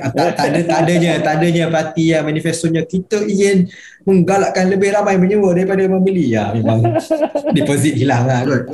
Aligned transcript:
Ah, 0.00 0.08
tak, 0.08 0.40
tak 0.40 0.56
ada 0.56 0.60
tak 0.64 0.78
adanya 0.88 1.20
tak 1.20 1.32
adanya 1.36 1.64
parti 1.68 2.16
yang 2.16 2.24
manifestonya 2.24 2.80
kita 2.88 3.28
ingin 3.28 3.68
menggalakkan 4.08 4.72
lebih 4.72 4.88
ramai 4.88 5.20
menyewa 5.20 5.52
daripada 5.52 5.84
membeli 5.84 6.32
ya 6.32 6.48
memang 6.48 6.96
deposit 7.60 8.00
hilang 8.00 8.24
lah 8.24 8.40
kot. 8.40 8.72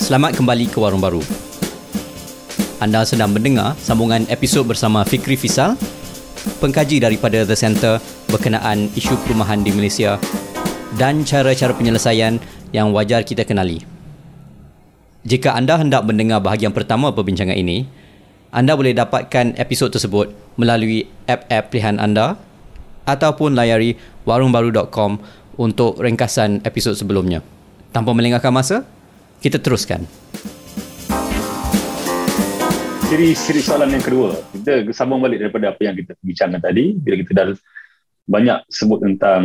Selamat 0.00 0.32
kembali 0.40 0.72
ke 0.72 0.80
Warung 0.80 1.04
Baru. 1.04 1.20
Anda 2.80 3.04
sedang 3.04 3.36
mendengar 3.36 3.76
sambungan 3.84 4.24
episod 4.32 4.64
bersama 4.64 5.04
Fikri 5.04 5.36
Fisal, 5.36 5.76
pengkaji 6.64 7.04
daripada 7.04 7.44
The 7.44 7.52
Centre 7.52 8.00
berkenaan 8.32 8.88
isu 8.96 9.12
perumahan 9.28 9.60
di 9.60 9.76
Malaysia 9.76 10.16
dan 10.96 11.20
cara-cara 11.20 11.76
penyelesaian 11.76 12.40
yang 12.74 12.92
wajar 12.92 13.24
kita 13.24 13.44
kenali. 13.44 13.84
Jika 15.28 15.52
anda 15.52 15.76
hendak 15.76 16.06
mendengar 16.08 16.40
bahagian 16.40 16.72
pertama 16.72 17.12
perbincangan 17.12 17.56
ini, 17.56 17.84
anda 18.48 18.72
boleh 18.72 18.96
dapatkan 18.96 19.60
episod 19.60 19.92
tersebut 19.92 20.32
melalui 20.56 21.04
app-app 21.28 21.68
pilihan 21.68 22.00
anda 22.00 22.40
ataupun 23.04 23.52
layari 23.52 23.96
warungbaru.com 24.24 25.20
untuk 25.60 26.00
ringkasan 26.00 26.64
episod 26.64 26.96
sebelumnya. 26.96 27.44
Tanpa 27.92 28.16
melengahkan 28.16 28.52
masa, 28.52 28.84
kita 29.40 29.60
teruskan. 29.60 30.04
Siri, 33.08 33.32
siri 33.32 33.60
soalan 33.64 33.96
yang 33.96 34.04
kedua, 34.04 34.36
kita 34.52 34.84
sambung 34.92 35.24
balik 35.24 35.40
daripada 35.40 35.72
apa 35.72 35.80
yang 35.80 35.96
kita 35.96 36.12
bincangkan 36.20 36.60
tadi. 36.60 36.92
Bila 36.92 37.14
kita 37.24 37.32
dah 37.40 37.56
banyak 38.28 38.58
sebut 38.68 39.00
tentang 39.00 39.42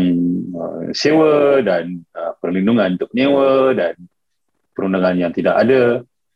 uh, 0.52 0.92
sewa 0.92 1.64
dan 1.64 2.04
perlindungan 2.54 3.02
untuk 3.02 3.10
penyewa 3.10 3.74
dan 3.74 3.98
perundangan 4.78 5.16
yang 5.18 5.34
tidak 5.34 5.56
ada. 5.58 5.82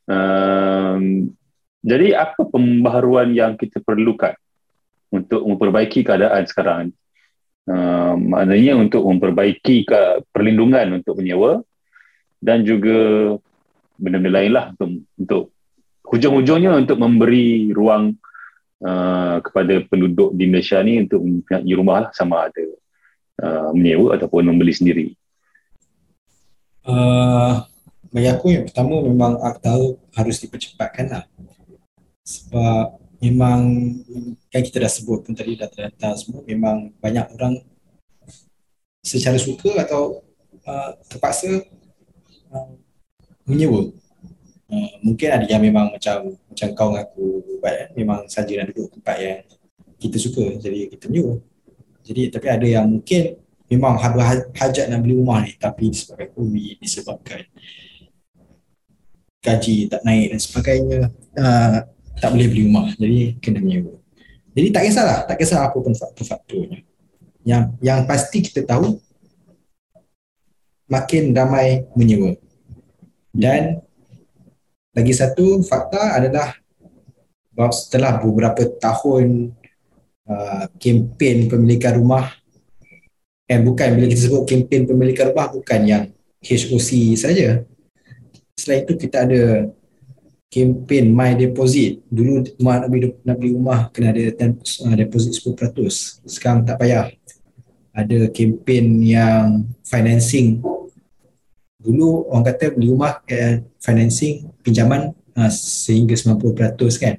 Um, 0.09 1.29
jadi 1.85 2.17
apa 2.17 2.41
pembaharuan 2.49 3.37
yang 3.37 3.53
kita 3.53 3.85
perlukan 3.85 4.33
untuk 5.13 5.45
memperbaiki 5.45 6.01
keadaan 6.01 6.43
sekarang? 6.49 6.89
Um, 7.69 8.33
maknanya 8.33 8.79
untuk 8.81 9.05
memperbaiki 9.05 9.85
perlindungan 10.33 11.03
untuk 11.03 11.21
penyewa 11.21 11.61
dan 12.41 12.65
juga 12.65 13.35
benda-benda 13.99 14.39
lain 14.41 14.51
lah 14.55 14.65
untuk, 14.73 14.89
untuk 15.19 15.43
hujung-hujungnya 16.07 16.71
untuk 16.79 16.97
memberi 16.97 17.75
ruang 17.75 18.15
uh, 18.81 19.37
kepada 19.43 19.83
penduduk 19.85 20.31
di 20.33 20.47
Malaysia 20.47 20.79
ni 20.79 21.03
untuk 21.03 21.19
mempunyai 21.19 21.75
rumah 21.75 21.97
lah 22.07 22.11
sama 22.15 22.47
ada 22.47 22.65
uh, 23.43 23.69
menyewa 23.75 24.15
ataupun 24.15 24.47
membeli 24.47 24.73
sendiri. 24.73 25.05
Uh, 26.87 27.67
bagi 28.15 28.31
aku 28.31 28.55
yang 28.55 28.63
pertama 28.63 29.03
memang 29.03 29.35
akta 29.43 29.75
harus 30.15 30.39
dipercepatkan 30.39 31.11
lah. 31.11 31.23
Sebab 32.23 32.95
memang 33.19 33.59
kan 34.47 34.61
kita 34.63 34.79
dah 34.79 34.87
sebut 34.87 35.27
pun 35.27 35.35
tadi 35.35 35.59
data-data 35.59 36.15
semua 36.15 36.47
memang 36.47 36.95
banyak 37.03 37.27
orang 37.35 37.59
secara 39.03 39.35
suka 39.35 39.83
atau 39.83 40.23
uh, 40.63 40.95
terpaksa 41.11 41.59
uh, 42.55 42.71
menyewa. 43.43 43.91
Uh, 44.71 44.91
mungkin 45.03 45.27
ada 45.27 45.43
yang 45.43 45.63
memang 45.63 45.91
macam 45.91 46.39
macam 46.47 46.67
kau 46.71 46.91
dengan 46.95 47.03
aku 47.03 47.23
buat 47.59 47.73
kan 47.75 47.89
memang 47.99 48.19
saja 48.31 48.51
nak 48.63 48.71
duduk 48.71 48.95
tempat 48.95 49.17
yang 49.19 49.39
kita 49.99 50.17
suka 50.23 50.55
jadi 50.55 50.87
kita 50.87 51.11
menyewa. 51.11 51.43
Jadi 52.07 52.31
tapi 52.31 52.47
ada 52.47 52.63
yang 52.63 52.87
mungkin 52.87 53.35
memang 53.67 53.99
ada 53.99 54.47
hajat 54.55 54.87
nak 54.87 55.03
beli 55.03 55.19
rumah 55.19 55.43
ni 55.43 55.55
tapi 55.59 55.91
disebabkan 55.91 56.31
COVID 56.35 56.73
disebabkan 56.79 57.41
gaji 59.43 59.87
tak 59.87 60.01
naik 60.03 60.35
dan 60.35 60.39
sebagainya 60.39 60.99
uh, 61.39 61.77
tak 62.17 62.29
boleh 62.33 62.47
beli 62.49 62.61
rumah. 62.67 62.89
Jadi 62.97 63.37
kena 63.39 63.61
menyewa. 63.61 63.95
Jadi 64.57 64.67
tak 64.73 64.83
kisahlah 64.89 65.19
tak 65.29 65.37
kisah 65.37 65.69
apa 65.69 65.77
pun 65.77 65.93
faktor-faktornya 65.93 66.81
yang 67.47 67.71
yang 67.79 68.03
pasti 68.09 68.43
kita 68.43 68.65
tahu 68.65 68.97
makin 70.89 71.31
ramai 71.31 71.85
menyewa. 71.93 72.35
Dan 73.31 73.79
lagi 74.97 75.13
satu 75.13 75.61
fakta 75.61 76.17
adalah 76.17 76.57
setelah 77.69 78.17
beberapa 78.17 78.65
tahun 78.81 79.53
uh, 80.25 80.65
kempen 80.81 81.49
pemilikan 81.49 82.01
rumah 82.01 82.33
eh 83.47 83.59
bukan 83.63 83.95
bila 83.95 84.05
kita 84.11 84.21
sebut 84.27 84.43
kempen 84.43 84.83
pemilikan 84.83 85.31
rumah 85.31 85.47
bukan 85.51 85.79
yang 85.87 86.03
HOC 86.43 87.15
saja. 87.15 87.63
Selain 88.53 88.83
itu 88.83 88.93
kita 88.99 89.23
ada 89.23 89.71
kempen 90.51 91.15
My 91.15 91.33
Deposit. 91.33 92.03
Dulu 92.11 92.43
mak 92.59 92.85
nak 92.85 92.89
beli, 92.91 93.07
nak 93.23 93.35
beli 93.39 93.51
rumah 93.55 93.87
kena 93.89 94.11
ada 94.11 94.51
uh, 94.51 94.95
deposit 94.95 95.31
10%. 95.39 96.27
Sekarang 96.27 96.67
tak 96.67 96.77
payah. 96.77 97.07
Ada 97.95 98.29
kempen 98.29 99.01
yang 99.01 99.65
financing 99.81 100.61
dulu 101.87 102.27
orang 102.27 102.45
kata 102.51 102.75
beli 102.75 102.91
rumah 102.91 103.23
eh, 103.31 103.63
financing 103.79 104.51
pinjaman 104.59 105.15
uh, 105.39 105.51
sehingga 105.53 106.19
90% 106.19 106.75
kan 106.99 107.15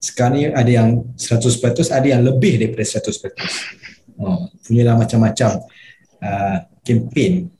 sekarang 0.00 0.32
ni 0.38 0.42
ada 0.48 0.70
yang 0.70 1.04
100% 1.18 1.42
ada 1.90 2.06
yang 2.06 2.22
lebih 2.24 2.56
daripada 2.62 2.86
100% 2.86 3.36
oh, 4.20 4.48
punyalah 4.64 4.96
macam-macam 4.98 5.62
uh, 6.22 6.56
campaign 6.82 7.50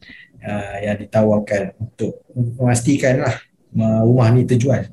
uh, 0.42 0.76
yang 0.82 0.96
ditawarkan 1.00 1.76
untuk 1.80 2.22
memastikan 2.34 3.24
lah 3.24 3.34
rumah 3.76 4.32
ni 4.32 4.48
terjual. 4.48 4.88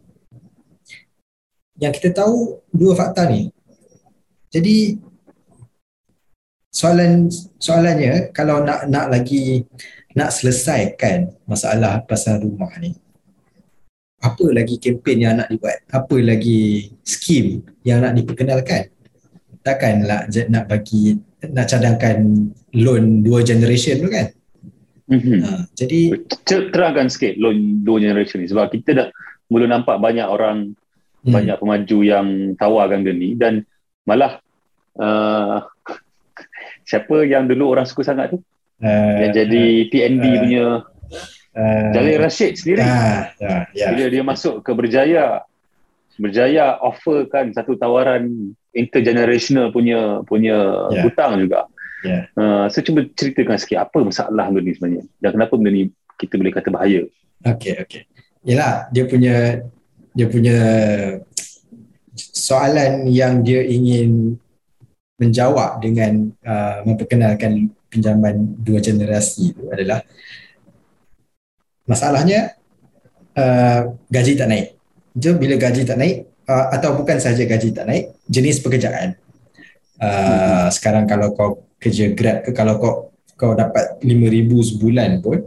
Yang 1.79 1.93
kita 1.99 2.23
tahu 2.23 2.59
dua 2.69 2.93
fakta 2.99 3.25
ni. 3.31 3.47
Jadi 4.51 4.99
soalan 6.67 7.31
soalannya 7.57 8.33
kalau 8.35 8.61
nak 8.61 8.91
nak 8.91 9.07
lagi 9.07 9.63
nak 10.13 10.35
selesaikan 10.35 11.31
masalah 11.47 12.03
pasal 12.05 12.43
rumah 12.43 12.69
ni 12.77 12.93
apa 14.23 14.45
lagi 14.55 14.79
kempen 14.79 15.19
yang 15.19 15.35
nak 15.35 15.51
dibuat? 15.51 15.83
Apa 15.91 16.15
lagi 16.23 16.95
skim 17.03 17.59
yang 17.83 17.99
nak 17.99 18.15
diperkenalkan? 18.15 18.87
Takkanlah 19.59 20.31
nak 20.47 20.65
bagi 20.71 21.19
nak 21.51 21.67
cadangkan 21.67 22.47
loan 22.77 23.25
dua 23.25 23.43
generation 23.43 23.99
tu 23.99 24.09
kan 24.11 24.31
mm-hmm. 25.11 25.39
ha, 25.43 25.67
jadi 25.75 25.99
terangkan 26.47 27.11
sikit 27.11 27.35
loan 27.35 27.83
dua 27.83 27.99
generation 27.99 28.39
ni 28.39 28.47
sebab 28.47 28.71
kita 28.71 28.91
dah 28.95 29.07
mula 29.51 29.67
nampak 29.67 29.99
banyak 29.99 30.25
orang 30.25 30.73
hmm. 31.23 31.33
banyak 31.33 31.57
pemaju 31.59 31.97
yang 32.01 32.27
tawarkan 32.57 33.05
dia 33.05 33.13
ni 33.15 33.35
dan 33.37 33.61
malah 34.07 34.39
uh, 34.99 35.63
siapa 36.89 37.23
yang 37.27 37.47
dulu 37.47 37.75
orang 37.75 37.87
suka 37.87 38.01
sangat 38.01 38.33
tu 38.35 38.39
uh, 38.83 39.13
yang 39.21 39.31
jadi 39.31 39.65
PNB 39.93 40.23
uh, 40.23 40.35
punya 40.41 40.65
uh, 41.55 41.83
Jalil 41.93 42.19
Rashid 42.19 42.57
sendiri 42.59 42.83
uh, 42.83 43.29
uh, 43.39 43.63
yeah. 43.77 43.93
bila 43.93 44.05
dia 44.11 44.23
masuk 44.23 44.65
ke 44.65 44.71
Berjaya 44.75 45.45
Berjaya 46.17 46.77
offer 46.77 47.25
kan 47.25 47.49
satu 47.53 47.73
tawaran 47.73 48.53
intergenerational 48.73 49.69
punya 49.69 50.21
punya 50.25 50.89
yeah. 50.91 51.05
hutang 51.05 51.45
juga 51.45 51.69
yeah. 52.03 52.25
uh, 52.37 52.65
so 52.67 52.81
cuba 52.81 53.05
ceritakan 53.13 53.57
sikit 53.61 53.85
apa 53.85 54.01
masalah 54.01 54.49
benda 54.49 54.65
ni 54.65 54.73
sebenarnya 54.73 55.03
dan 55.21 55.29
kenapa 55.37 55.53
benda 55.55 55.71
ni 55.71 55.83
kita 56.17 56.37
boleh 56.37 56.53
kata 56.53 56.69
bahaya 56.73 57.05
Okay, 57.43 57.75
okay. 57.83 58.01
Yalah, 58.47 58.87
dia 58.95 59.03
punya 59.03 59.35
dia 60.15 60.27
punya 60.31 60.57
soalan 62.15 63.07
yang 63.11 63.43
dia 63.43 63.63
ingin 63.67 64.39
menjawab 65.19 65.83
dengan 65.83 66.31
uh, 66.43 66.83
memperkenalkan 66.87 67.71
pinjaman 67.91 68.57
dua 68.63 68.79
generasi 68.79 69.53
itu 69.53 69.63
adalah 69.69 70.01
masalahnya 71.83 72.55
uh, 73.35 73.91
gaji 74.07 74.39
tak 74.39 74.47
naik. 74.49 74.67
Jadi 75.13 75.35
bila 75.37 75.55
gaji 75.59 75.81
tak 75.83 75.99
naik 75.99 76.17
uh, 76.47 76.65
atau 76.73 76.95
bukan 76.97 77.17
saja 77.19 77.43
gaji 77.43 77.71
tak 77.71 77.85
naik, 77.87 78.15
jenis 78.27 78.59
pekerjaan. 78.63 79.15
Uh, 79.99 80.07
hmm. 80.07 80.67
Sekarang 80.73 81.05
kalau 81.07 81.31
kau 81.35 81.49
kerja 81.79 82.11
Grab 82.11 82.47
ke 82.47 82.51
kalau 82.51 82.79
kau 82.79 82.93
kau 83.35 83.51
dapat 83.57 83.99
5000 83.99 84.69
sebulan 84.73 85.11
pun 85.19 85.39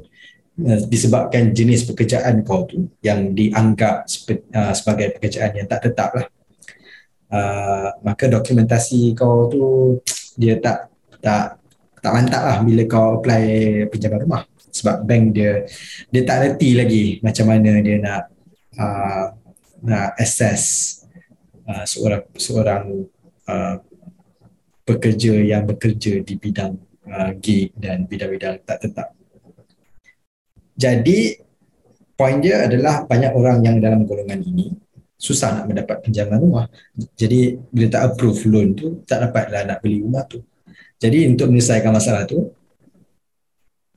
uh, 0.64 0.78
disebabkan 0.88 1.52
jenis 1.52 1.88
pekerjaan 1.88 2.44
kau 2.44 2.68
tu 2.68 2.88
yang 3.00 3.32
dianggap 3.32 4.04
sepe, 4.08 4.44
uh, 4.52 4.72
sebagai 4.72 5.16
pekerjaan 5.16 5.56
yang 5.56 5.66
tak 5.68 5.90
tetap 5.90 6.12
lah. 6.16 6.26
Uh, 7.26 7.90
maka 8.06 8.30
dokumentasi 8.30 9.10
kau 9.18 9.50
tu 9.50 9.64
dia 10.38 10.62
tak 10.62 10.92
tak 11.18 11.58
tak 11.98 12.12
mantap 12.14 12.42
lah 12.46 12.56
bila 12.62 12.86
kau 12.86 13.18
apply 13.18 13.42
pinjaman 13.90 14.22
rumah 14.22 14.42
sebab 14.70 15.02
bank 15.02 15.34
dia 15.34 15.66
dia 16.06 16.22
tak 16.22 16.38
reti 16.44 16.78
lagi 16.78 17.18
macam 17.24 17.50
mana 17.50 17.82
dia 17.82 17.96
nak 17.98 18.22
uh, 18.78 19.24
nak 19.82 20.16
assess 20.16 21.02
uh, 21.66 21.84
seorang 21.84 22.22
seorang 22.36 22.84
uh, 23.48 23.76
pekerja 24.86 25.34
yang 25.42 25.66
bekerja 25.66 26.22
di 26.22 26.34
bidang 26.38 26.78
uh, 27.10 27.34
gig 27.36 27.74
dan 27.76 28.06
bidang-bidang 28.06 28.62
tak 28.62 28.86
tetap. 28.86 29.08
jadi 30.76 31.40
poin 32.16 32.40
dia 32.40 32.68
adalah 32.68 33.04
banyak 33.04 33.32
orang 33.32 33.64
yang 33.64 33.76
dalam 33.80 34.04
golongan 34.04 34.40
ini 34.40 34.72
susah 35.16 35.56
nak 35.56 35.66
mendapat 35.68 36.04
pinjaman 36.04 36.38
rumah. 36.38 36.66
Jadi 37.16 37.56
bila 37.72 37.88
tak 37.88 38.02
approve 38.12 38.40
loan 38.48 38.76
tu 38.76 39.00
tak 39.08 39.24
dapatlah 39.28 39.64
nak 39.64 39.80
beli 39.80 40.04
rumah 40.04 40.24
tu. 40.28 40.44
Jadi 41.00 41.28
untuk 41.28 41.48
menyelesaikan 41.52 41.92
masalah 41.92 42.28
tu 42.28 42.52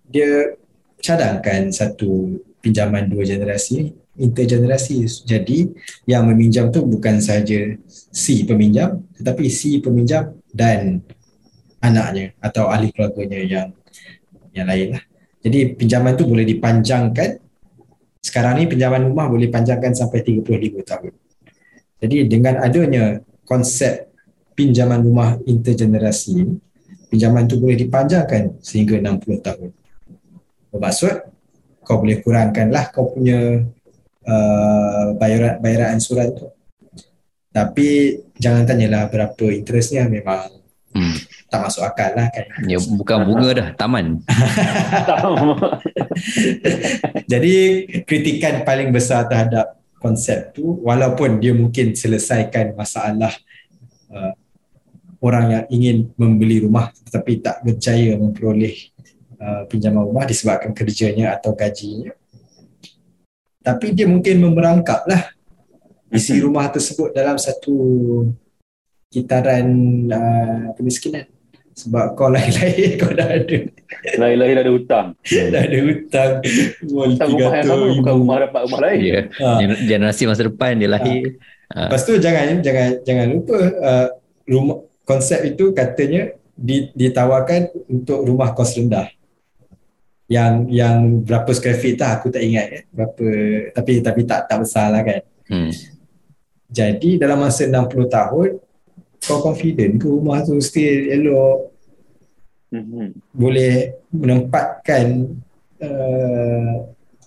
dia 0.10 0.56
cadangkan 1.00 1.72
satu 1.72 2.40
pinjaman 2.60 3.08
dua 3.08 3.24
generasi 3.24 3.96
intergenerasi. 4.20 5.08
Jadi 5.24 5.72
yang 6.06 6.28
meminjam 6.28 6.70
tu 6.70 6.84
bukan 6.84 7.24
saja 7.24 7.74
si 7.90 8.44
peminjam 8.44 9.02
tetapi 9.16 9.48
si 9.48 9.80
peminjam 9.80 10.36
dan 10.52 11.00
anaknya 11.80 12.36
atau 12.44 12.68
ahli 12.68 12.92
keluarganya 12.92 13.40
yang 13.40 13.68
yang 14.52 14.68
lain 14.68 15.00
lah. 15.00 15.04
Jadi 15.40 15.80
pinjaman 15.80 16.20
tu 16.20 16.28
boleh 16.28 16.44
dipanjangkan 16.44 17.40
sekarang 18.20 18.60
ni 18.60 18.68
pinjaman 18.68 19.08
rumah 19.08 19.32
boleh 19.32 19.48
panjangkan 19.48 19.96
sampai 19.96 20.20
35 20.20 20.84
tahun. 20.84 21.14
Jadi 22.04 22.18
dengan 22.28 22.60
adanya 22.60 23.24
konsep 23.48 24.12
pinjaman 24.60 25.00
rumah 25.00 25.40
intergenerasi 25.48 26.60
pinjaman 27.10 27.50
tu 27.50 27.58
boleh 27.58 27.76
dipanjangkan 27.76 28.62
sehingga 28.62 29.02
60 29.02 29.42
tahun. 29.42 29.70
Bermaksud 30.70 31.16
kau 31.82 31.98
boleh 31.98 32.22
kurangkanlah 32.22 32.94
kau 32.94 33.10
punya 33.18 33.66
uh, 34.30 35.18
bayaran 35.18 35.58
bayaran 35.58 35.98
ansuran 35.98 36.30
tu. 36.38 36.48
Tapi 37.50 38.22
jangan 38.38 38.70
tanyalah 38.70 39.10
berapa 39.10 39.46
interestnya 39.50 40.06
memang 40.06 40.54
hmm. 40.94 41.16
tak 41.50 41.60
masuk 41.66 41.82
akal 41.82 42.14
lah 42.14 42.30
kan. 42.30 42.46
Ya, 42.70 42.78
bukan 42.78 43.26
bunga 43.26 43.50
dah, 43.58 43.68
taman. 43.74 44.22
Jadi 47.32 47.56
kritikan 48.06 48.62
paling 48.62 48.94
besar 48.94 49.26
terhadap 49.26 49.82
konsep 50.00 50.56
tu 50.56 50.80
walaupun 50.86 51.42
dia 51.44 51.52
mungkin 51.52 51.94
selesaikan 51.94 52.74
masalah 52.74 53.36
uh, 54.14 54.32
orang 55.20 55.46
yang 55.52 55.66
ingin 55.68 55.98
membeli 56.16 56.64
rumah 56.64 56.96
tetapi 57.04 57.44
tak 57.44 57.60
berjaya 57.68 58.16
memperoleh 58.16 58.96
uh, 59.38 59.68
pinjaman 59.68 60.08
rumah 60.08 60.24
disebabkan 60.24 60.72
kerjanya 60.72 61.36
atau 61.36 61.52
gajinya 61.52 62.16
tapi 63.70 63.94
dia 63.94 64.10
mungkin 64.10 64.42
memerangkap 64.42 65.06
lah 65.06 65.30
isi 66.10 66.42
rumah 66.42 66.74
tersebut 66.74 67.14
dalam 67.14 67.38
satu 67.38 67.78
kitaran 69.14 69.70
uh, 70.10 70.74
kemiskinan. 70.74 71.30
Sebab 71.78 72.18
kau 72.18 72.28
lahir-lahir 72.34 72.96
kau 73.02 73.14
dah 73.14 73.30
ada. 73.30 73.58
Lahir-lahir 74.18 74.54
dah 74.58 74.64
ada 74.66 74.74
hutang. 74.74 75.08
Dah 75.54 75.62
ada 75.62 75.78
hutang. 75.86 76.32
Hutang 76.82 77.30
rumah 77.38 77.54
yang 77.62 77.68
sama 77.70 77.86
bukan 77.94 78.14
rumah 78.26 78.36
dapat 78.42 78.62
rumah 78.66 78.80
lain. 78.90 79.00
Yeah. 79.06 79.24
ha. 79.38 79.50
generasi 79.86 80.24
masa 80.26 80.50
depan 80.50 80.82
dia 80.82 80.90
lahir. 80.90 81.38
Ha. 81.70 81.86
lepas 81.86 82.02
tu 82.02 82.18
jangan 82.18 82.66
jangan 82.66 82.98
jangan 83.06 83.28
lupa 83.30 83.54
uh, 83.62 84.08
rumah 84.50 84.82
konsep 85.06 85.46
itu 85.46 85.70
katanya 85.70 86.34
ditawarkan 86.98 87.70
untuk 87.86 88.26
rumah 88.26 88.58
kos 88.58 88.74
rendah 88.74 89.06
yang 90.30 90.70
yang 90.70 91.26
berapa 91.26 91.50
square 91.58 91.82
feet 91.82 91.98
tak 91.98 92.22
aku 92.22 92.30
tak 92.30 92.46
ingat 92.46 92.68
eh. 92.70 92.84
berapa 92.94 93.26
tapi 93.74 94.06
tapi 94.06 94.22
tak 94.30 94.46
tak 94.46 94.62
besar 94.62 94.94
lah 94.94 95.02
kan 95.02 95.26
hmm. 95.50 95.72
jadi 96.70 97.10
dalam 97.18 97.42
masa 97.42 97.66
60 97.66 97.90
tahun 98.06 98.50
kau 99.26 99.40
confident 99.44 100.00
ke 100.00 100.08
rumah 100.08 100.46
tu 100.46 100.56
still 100.64 101.12
elok 101.12 101.58
mm-hmm. 102.72 103.08
boleh 103.36 104.00
menempatkan 104.16 105.34
uh, 105.82 106.74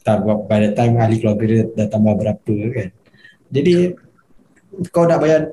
tak 0.02 0.18
pada 0.50 0.68
time 0.74 0.98
ahli 0.98 1.22
keluarga 1.22 1.44
dia 1.46 1.62
dah 1.68 1.88
tambah 1.90 2.14
berapa 2.16 2.54
kan 2.74 2.88
jadi 3.52 3.94
kau 4.88 5.04
nak 5.04 5.20
bayar 5.20 5.52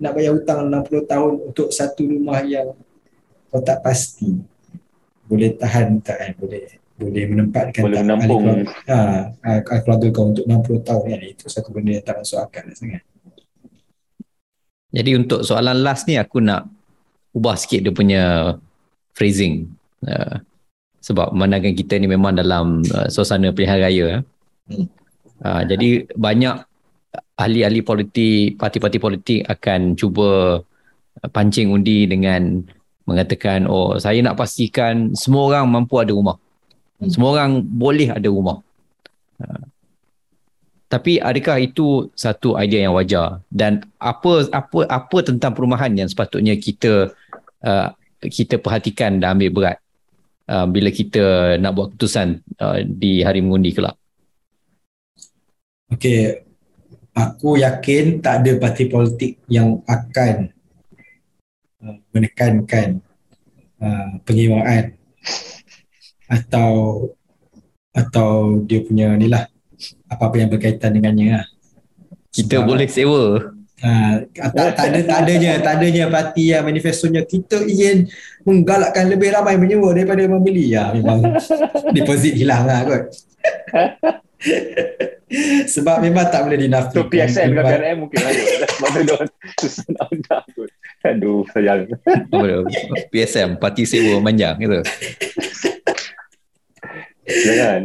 nak 0.00 0.12
bayar 0.16 0.32
hutang 0.34 0.72
60 0.72 1.10
tahun 1.10 1.32
untuk 1.52 1.68
satu 1.68 2.08
rumah 2.08 2.40
yang 2.42 2.72
kau 3.52 3.60
tak 3.60 3.84
pasti 3.84 4.40
boleh 5.28 5.52
tahan 5.54 6.00
tak 6.00 6.16
kan 6.16 6.32
boleh 6.40 6.83
boleh 6.94 7.24
menempatkan 7.26 7.82
boleh 7.82 8.00
menampung 8.06 8.42
ahli 8.46 8.64
keluarga, 8.64 8.98
ha, 9.42 9.78
keluarga 9.82 10.06
kau 10.14 10.30
untuk 10.30 10.44
60 10.46 10.86
tahun 10.86 11.02
kan 11.10 11.20
itu 11.26 11.44
satu 11.50 11.68
benda 11.74 11.90
yang 11.98 12.04
tak 12.06 12.22
masuk 12.22 12.38
akal 12.38 12.64
sangat 12.70 13.02
jadi 14.94 15.10
untuk 15.18 15.42
soalan 15.42 15.82
last 15.82 16.06
ni 16.06 16.14
aku 16.14 16.38
nak 16.38 16.70
ubah 17.34 17.58
sikit 17.58 17.82
dia 17.82 17.90
punya 17.90 18.22
phrasing. 19.10 19.66
Uh, 20.06 20.38
sebab 21.02 21.34
memandangkan 21.34 21.74
kita 21.74 21.98
ni 21.98 22.06
memang 22.06 22.38
dalam 22.38 22.86
uh, 22.94 23.10
suasana 23.10 23.50
pilihan 23.50 23.82
raya. 23.82 24.08
Uh, 25.42 25.62
jadi 25.66 26.06
banyak 26.14 26.62
ahli-ahli 27.34 27.82
politik, 27.82 28.54
parti-parti 28.54 28.98
politik 29.02 29.40
akan 29.50 29.98
cuba 29.98 30.62
pancing 31.34 31.74
undi 31.74 32.06
dengan 32.06 32.62
mengatakan 33.04 33.68
oh 33.68 34.00
saya 34.00 34.22
nak 34.24 34.38
pastikan 34.38 35.12
semua 35.18 35.50
orang 35.50 35.66
mampu 35.66 35.98
ada 35.98 36.14
rumah. 36.14 36.38
Semua 37.02 37.38
orang 37.38 37.62
boleh 37.62 38.10
ada 38.10 38.28
rumah. 38.30 38.62
Uh, 39.40 39.66
tapi 40.94 41.18
adakah 41.18 41.58
itu 41.58 42.06
satu 42.14 42.54
idea 42.54 42.86
yang 42.86 42.94
wajar? 42.94 43.42
Dan 43.50 43.82
apa 43.98 44.46
apa 44.54 44.86
apa 44.86 45.18
tentang 45.26 45.50
perumahan 45.50 45.90
yang 45.90 46.06
sepatutnya 46.06 46.54
kita 46.54 47.10
uh, 47.66 47.88
kita 48.22 48.62
perhatikan 48.62 49.18
dan 49.18 49.34
ambil 49.34 49.50
berat 49.50 49.78
uh, 50.46 50.70
bila 50.70 50.94
kita 50.94 51.56
nak 51.58 51.72
buat 51.74 51.86
keputusan 51.92 52.38
uh, 52.62 52.78
di 52.86 53.26
hari 53.26 53.42
mengundi 53.42 53.74
kelak? 53.74 53.98
Okey. 55.90 56.46
Aku 57.14 57.58
yakin 57.58 58.18
tak 58.18 58.42
ada 58.42 58.58
parti 58.58 58.90
politik 58.90 59.38
yang 59.46 59.82
akan 59.86 60.50
uh, 61.82 61.98
menekankan 62.10 63.02
uh, 63.82 64.18
penyewaan 64.26 64.94
atau 66.34 66.70
atau 67.94 68.58
dia 68.66 68.82
punya 68.82 69.14
ni 69.14 69.30
lah 69.30 69.46
apa-apa 70.10 70.36
yang 70.42 70.50
berkaitan 70.50 70.98
dengannya 70.98 71.38
lah. 71.38 71.46
Kita 72.34 72.62
Sebab, 72.62 72.66
boleh 72.66 72.88
sewa. 72.90 73.54
Ha, 73.84 74.22
tak, 74.32 74.74
tak, 74.74 74.86
ada, 74.90 74.98
tak 75.02 75.18
adanya, 75.26 75.52
tak 75.60 75.72
adanya 75.78 76.04
parti 76.08 76.50
yang 76.50 76.64
manifestonya 76.64 77.22
kita 77.26 77.62
ingin 77.68 78.08
menggalakkan 78.46 79.12
lebih 79.12 79.34
ramai 79.34 79.60
menyewa 79.60 79.94
daripada 79.94 80.24
membeli. 80.26 80.74
Ya, 80.74 80.90
memang 80.90 81.22
deposit 81.96 82.34
hilang 82.34 82.66
lah 82.66 82.82
kot. 82.86 83.02
Sebab 85.68 86.00
memang 86.02 86.30
tak 86.30 86.46
boleh 86.46 86.58
dinafikan. 86.58 87.06
So 87.06 87.10
PSN 87.10 87.46
dengan 87.54 87.64
PRM 87.66 87.96
mungkin 88.06 88.18
ada. 88.22 88.42
Sebab 88.74 88.88
tu 88.94 89.02
dia 89.04 90.38
Aduh, 91.04 91.44
sayang. 91.52 91.84
PSM, 93.12 93.60
parti 93.60 93.84
sewa 93.84 94.22
manjang 94.22 94.56
gitu. 94.58 94.80
Jangan. 97.46 97.80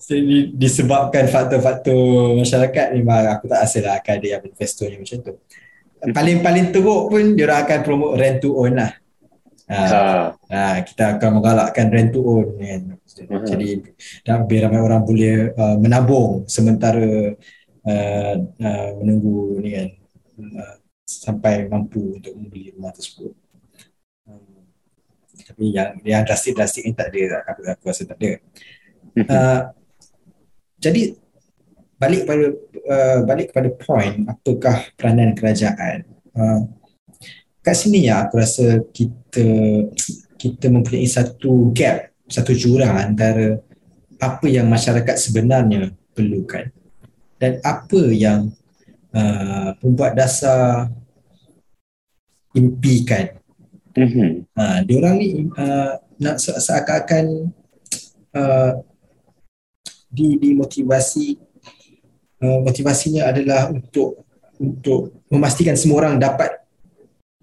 Jadi 0.00 0.56
disebabkan 0.56 1.28
faktor-faktor 1.28 2.36
masyarakat 2.40 2.86
ni 2.96 3.04
aku 3.04 3.44
tak 3.48 3.60
rasa 3.68 3.78
lah 3.84 3.94
akan 4.00 4.12
ada 4.16 4.26
yang 4.26 4.40
manifesto 4.40 4.88
yang 4.88 5.04
macam 5.04 5.18
tu. 5.20 5.32
Paling-paling 6.02 6.66
teruk 6.74 7.12
pun 7.12 7.24
dia 7.36 7.46
akan 7.52 7.78
promote 7.84 8.16
rent 8.18 8.38
to 8.40 8.56
own 8.56 8.74
lah. 8.80 8.92
Ha, 9.72 10.34
ha. 10.36 10.84
kita 10.84 11.16
akan 11.16 11.40
menggalakkan 11.40 11.86
rent 11.92 12.10
to 12.12 12.20
own 12.24 12.56
kan. 12.58 12.82
Jadi 13.44 13.68
dan 14.24 14.48
biar 14.48 14.68
ramai 14.68 14.80
orang 14.80 15.02
boleh 15.04 15.52
uh, 15.52 15.76
menabung 15.76 16.48
sementara 16.48 17.36
uh, 17.86 18.34
uh, 18.40 18.88
menunggu 18.98 19.60
ni 19.60 19.70
kan 19.76 19.88
uh, 20.40 20.74
sampai 21.04 21.68
mampu 21.68 22.18
untuk 22.18 22.32
membeli 22.34 22.72
rumah 22.72 22.90
tersebut 22.90 23.41
tapi 25.52 25.76
yang 25.76 26.00
yang 26.00 26.24
drastik-drastik 26.24 26.88
ni 26.88 26.96
tak 26.96 27.12
ada 27.12 27.44
aku, 27.44 27.60
aku 27.68 27.84
rasa 27.92 28.08
tak 28.08 28.16
ada. 28.16 28.32
Uh, 29.28 29.60
jadi 30.80 31.12
balik 32.00 32.24
kepada 32.24 32.44
uh, 32.88 33.18
balik 33.28 33.52
kepada 33.52 33.68
point 33.76 34.24
apakah 34.24 34.88
peranan 34.96 35.36
kerajaan? 35.36 36.08
Uh, 36.32 36.64
kat 37.60 37.76
sini 37.76 38.08
ya 38.08 38.24
aku 38.24 38.40
rasa 38.40 38.80
kita 38.96 39.44
kita 40.40 40.72
mempunyai 40.72 41.04
satu 41.04 41.68
gap 41.76 42.10
satu 42.26 42.56
jurang 42.56 42.96
antara 42.96 43.60
apa 44.16 44.48
yang 44.48 44.66
masyarakat 44.72 45.14
sebenarnya 45.20 45.92
perlukan 46.16 46.72
dan 47.36 47.60
apa 47.60 48.00
yang 48.08 48.48
uh, 49.12 49.76
pembuat 49.76 50.16
dasar 50.16 50.88
impikan 52.56 53.41
Mm-hmm. 53.92 54.30
Ha, 54.56 54.80
dia 54.88 54.96
orang 55.00 55.14
ni 55.20 55.30
uh, 55.52 55.92
nak 56.16 56.36
se- 56.40 56.56
seakan-akan 56.56 57.52
uh, 58.32 58.72
di 60.08 60.36
dimotivasi 60.40 61.36
uh, 62.40 62.58
motivasinya 62.64 63.28
adalah 63.28 63.68
untuk 63.68 64.24
untuk 64.56 65.24
memastikan 65.28 65.76
semua 65.76 66.06
orang 66.06 66.16
dapat 66.16 66.64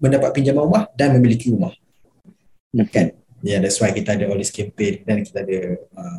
mendapat 0.00 0.30
pinjaman 0.34 0.64
rumah 0.66 0.84
dan 0.98 1.14
memiliki 1.14 1.54
rumah. 1.54 1.74
Mm-hmm. 2.74 2.90
Kan? 2.90 3.06
Ya, 3.40 3.56
yeah, 3.56 3.58
that's 3.62 3.80
why 3.80 3.94
kita 3.94 4.18
ada 4.18 4.28
all 4.28 4.36
this 4.36 4.52
campaign 4.52 5.00
dan 5.06 5.24
kita 5.24 5.40
ada 5.46 5.60
uh, 5.96 6.18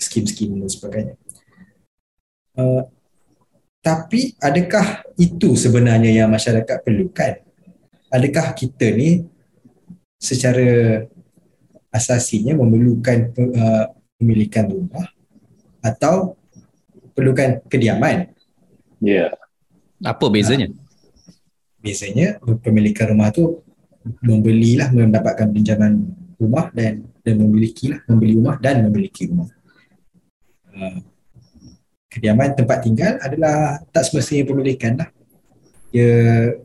skim-skim 0.00 0.56
dan 0.56 0.70
sebagainya. 0.70 1.14
Uh, 2.54 2.88
tapi 3.84 4.32
adakah 4.40 5.04
itu 5.20 5.52
sebenarnya 5.60 6.24
yang 6.24 6.32
masyarakat 6.32 6.80
perlukan? 6.80 7.36
Adakah 8.08 8.56
kita 8.56 8.88
ni 8.96 9.28
secara 10.24 11.04
asasinya 11.92 12.56
memerlukan 12.56 13.30
uh, 13.36 13.84
pemilikan 14.16 14.72
rumah 14.72 15.04
atau 15.84 16.40
perlukan 17.12 17.60
kediaman? 17.68 18.32
Ya. 19.04 19.28
Yeah. 19.28 19.30
Apa 20.00 20.32
bezanya? 20.32 20.72
Uh, 20.72 20.80
bezanya 21.84 22.40
pemilikan 22.64 23.12
rumah 23.12 23.28
tu 23.28 23.60
membelilah 24.24 24.88
mendapatkan 24.88 25.52
pinjaman 25.52 26.08
rumah 26.40 26.72
dan 26.72 27.04
dan 27.20 27.40
memilikilah 27.40 28.00
membeli 28.08 28.40
rumah 28.40 28.56
dan 28.56 28.84
memiliki 28.84 29.28
rumah. 29.28 29.48
Uh, 30.72 31.04
kediaman 32.08 32.56
tempat 32.56 32.84
tinggal 32.84 33.16
adalah 33.20 33.80
tak 33.92 34.08
semestinya 34.08 34.48
pemilikan 34.48 34.98
lah. 34.98 35.08
Ia 35.94 36.10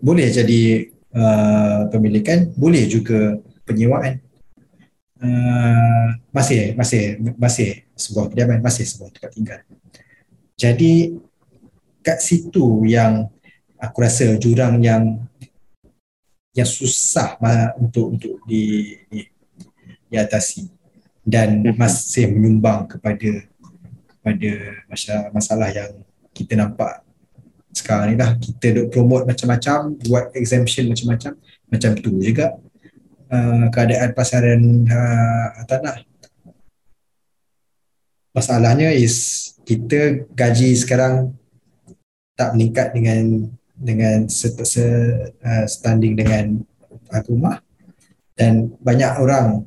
boleh 0.02 0.28
jadi 0.30 0.90
uh, 1.14 1.90
pemilikan, 1.94 2.50
boleh 2.58 2.86
juga 2.90 3.38
penyewaan. 3.70 4.18
Uh, 5.20 6.16
masih 6.32 6.74
masih 6.80 7.20
masih 7.36 7.84
sebuah 7.94 8.32
kediaman, 8.32 8.64
masih 8.64 8.88
sebuah 8.88 9.14
tempat 9.14 9.32
tinggal. 9.36 9.60
Jadi 10.58 11.20
kat 12.02 12.24
situ 12.24 12.88
yang 12.88 13.28
aku 13.78 13.98
rasa 14.02 14.40
jurang 14.40 14.80
yang 14.82 15.22
yang 16.56 16.68
susah 16.68 17.38
untuk 17.78 18.16
untuk 18.18 18.34
di, 18.48 18.96
di 19.12 19.28
diatasi 20.10 20.68
dan 21.22 21.62
mhm. 21.62 21.78
masih 21.78 22.34
menyumbang 22.34 22.90
kepada 22.90 23.46
pada 24.20 24.52
masalah, 24.90 25.28
masalah 25.32 25.70
yang 25.72 25.92
kita 26.34 26.58
nampak 26.58 27.06
sekarang 27.70 28.12
ni 28.12 28.16
lah 28.18 28.34
kita 28.36 28.68
duk 28.76 28.88
promote 28.90 29.30
macam-macam 29.30 29.94
buat 30.10 30.34
exemption 30.34 30.90
macam-macam 30.90 31.38
macam 31.70 31.92
tu 32.02 32.12
juga 32.18 32.58
uh, 33.30 33.66
keadaan 33.72 34.12
pasaran 34.14 34.62
uh, 34.90 35.66
tanah 35.66 36.04
masalahnya 38.34 38.94
is 38.94 39.50
kita 39.66 40.26
gaji 40.34 40.74
sekarang 40.78 41.34
tak 42.38 42.56
meningkat 42.56 42.94
dengan 42.94 43.50
dengan 43.80 44.28
set, 44.28 44.60
set, 44.68 45.34
uh, 45.40 45.66
standing 45.66 46.14
dengan 46.18 46.62
rumah 47.26 47.62
dan 48.36 48.70
banyak 48.80 49.12
orang 49.20 49.66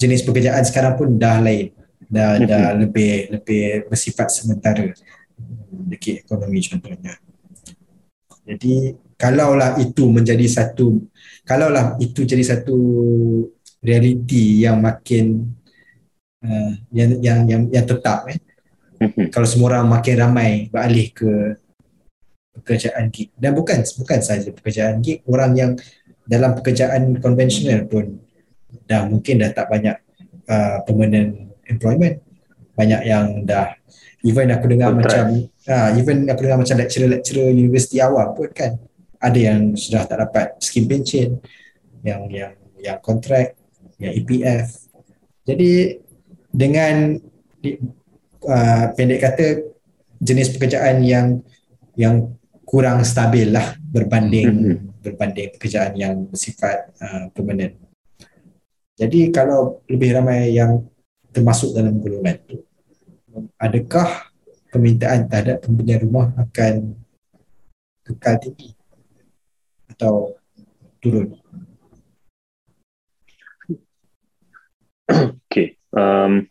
jenis 0.00 0.26
pekerjaan 0.26 0.64
sekarang 0.66 0.98
pun 0.98 1.14
dah 1.20 1.38
lain 1.38 1.70
dah 2.12 2.36
mm-hmm. 2.36 2.48
dah 2.50 2.66
lebih 2.76 3.12
lebih 3.32 3.88
bersifat 3.88 4.28
sementara 4.28 4.92
deki 5.72 6.20
ekonomi 6.24 6.60
contohnya. 6.60 7.16
Jadi 8.44 8.92
kalaulah 9.22 9.78
itu 9.78 10.10
menjadi 10.10 10.42
satu 10.50 10.98
kalaulah 11.46 11.94
itu 12.02 12.26
jadi 12.26 12.42
satu 12.42 12.74
realiti 13.78 14.66
yang 14.66 14.82
makin 14.82 15.46
uh, 16.42 16.72
yang 16.90 17.22
yang 17.22 17.38
yang 17.46 17.62
yang 17.70 17.86
tetap 17.86 18.26
eh. 18.26 18.38
Mm-hmm. 19.02 19.34
Kalau 19.34 19.46
semua 19.46 19.74
orang 19.74 19.90
makin 19.90 20.14
ramai 20.14 20.50
beralih 20.70 21.10
ke 21.10 21.58
pekerjaan 22.54 23.10
gig 23.10 23.34
dan 23.34 23.54
bukan 23.54 23.82
bukan 23.82 24.20
saja 24.22 24.50
pekerjaan 24.54 25.02
gig 25.02 25.26
orang 25.26 25.52
yang 25.58 25.70
dalam 26.22 26.54
pekerjaan 26.54 27.18
konvensional 27.18 27.82
pun 27.90 28.22
dah 28.86 29.02
mungkin 29.10 29.42
dah 29.42 29.50
tak 29.50 29.66
banyak 29.66 29.96
uh, 30.46 30.84
permanent 30.86 31.50
employment 31.66 32.22
banyak 32.78 33.02
yang 33.08 33.42
dah 33.42 33.74
even 34.22 34.54
aku 34.54 34.70
dengar 34.70 34.94
Contract. 34.94 35.08
macam 35.08 35.26
uh, 35.66 35.90
even 35.98 36.28
aku 36.30 36.40
dengar 36.46 36.58
macam 36.62 36.76
lecturer-lecturer 36.78 37.50
universiti 37.50 37.98
awam 37.98 38.30
pun 38.36 38.48
kan 38.54 38.78
ada 39.22 39.38
yang 39.38 39.78
sudah 39.78 40.02
tak 40.04 40.18
dapat 40.18 40.58
skim 40.58 40.90
pension 40.90 41.38
yang 42.02 42.26
yang 42.26 42.52
yang 42.82 42.98
kontrak 42.98 43.54
yang 44.02 44.12
EPF 44.18 44.90
jadi 45.46 46.02
dengan 46.50 47.18
uh, 48.46 48.84
pendek 48.94 49.20
kata 49.22 49.46
jenis 50.22 50.54
pekerjaan 50.54 51.02
yang 51.02 51.42
yang 51.98 52.34
kurang 52.62 53.02
stabil 53.02 53.50
lah 53.50 53.74
berbanding 53.80 54.48
mm-hmm. 54.48 55.02
berbanding 55.02 55.48
pekerjaan 55.58 55.92
yang 55.98 56.24
bersifat 56.30 56.94
uh, 57.02 57.26
permanent. 57.34 57.74
Jadi 58.94 59.32
kalau 59.34 59.82
lebih 59.90 60.14
ramai 60.14 60.54
yang 60.54 60.84
termasuk 61.32 61.74
dalam 61.74 61.98
golongan 61.98 62.38
itu 62.44 62.62
adakah 63.56 64.30
permintaan 64.68 65.26
terhadap 65.26 65.64
pembelian 65.64 66.04
rumah 66.06 66.28
akan 66.36 66.96
kekal 68.04 68.36
tinggi 68.36 68.76
atau 70.02 70.34
turun 70.98 71.38
Okay. 75.52 75.76
Um, 75.92 76.48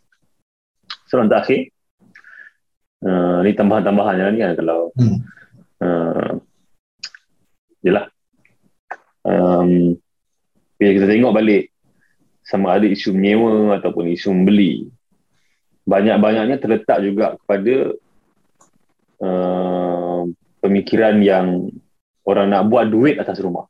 soalan 1.09 1.25
terakhir. 1.25 1.73
Uh, 3.01 3.41
ni 3.41 3.57
tambahan-tambahan 3.57 4.37
ni 4.37 4.45
kan 4.45 4.53
kalau 4.53 4.93
hmm. 4.93 5.17
uh, 5.81 6.37
yelah. 7.81 8.05
Um, 9.25 9.97
bila 10.77 10.89
kita 10.93 11.09
tengok 11.09 11.33
balik 11.33 11.73
sama 12.45 12.77
ada 12.77 12.85
isu 12.85 13.17
menyewa 13.17 13.81
ataupun 13.81 14.13
isu 14.13 14.29
membeli 14.29 14.93
banyak-banyaknya 15.89 16.61
terletak 16.61 17.01
juga 17.01 17.33
kepada 17.41 17.97
uh, 19.25 20.21
pemikiran 20.61 21.17
yang 21.25 21.73
orang 22.25 22.47
nak 22.51 22.69
buat 22.69 22.89
duit 22.89 23.17
atas 23.17 23.41
rumah. 23.41 23.65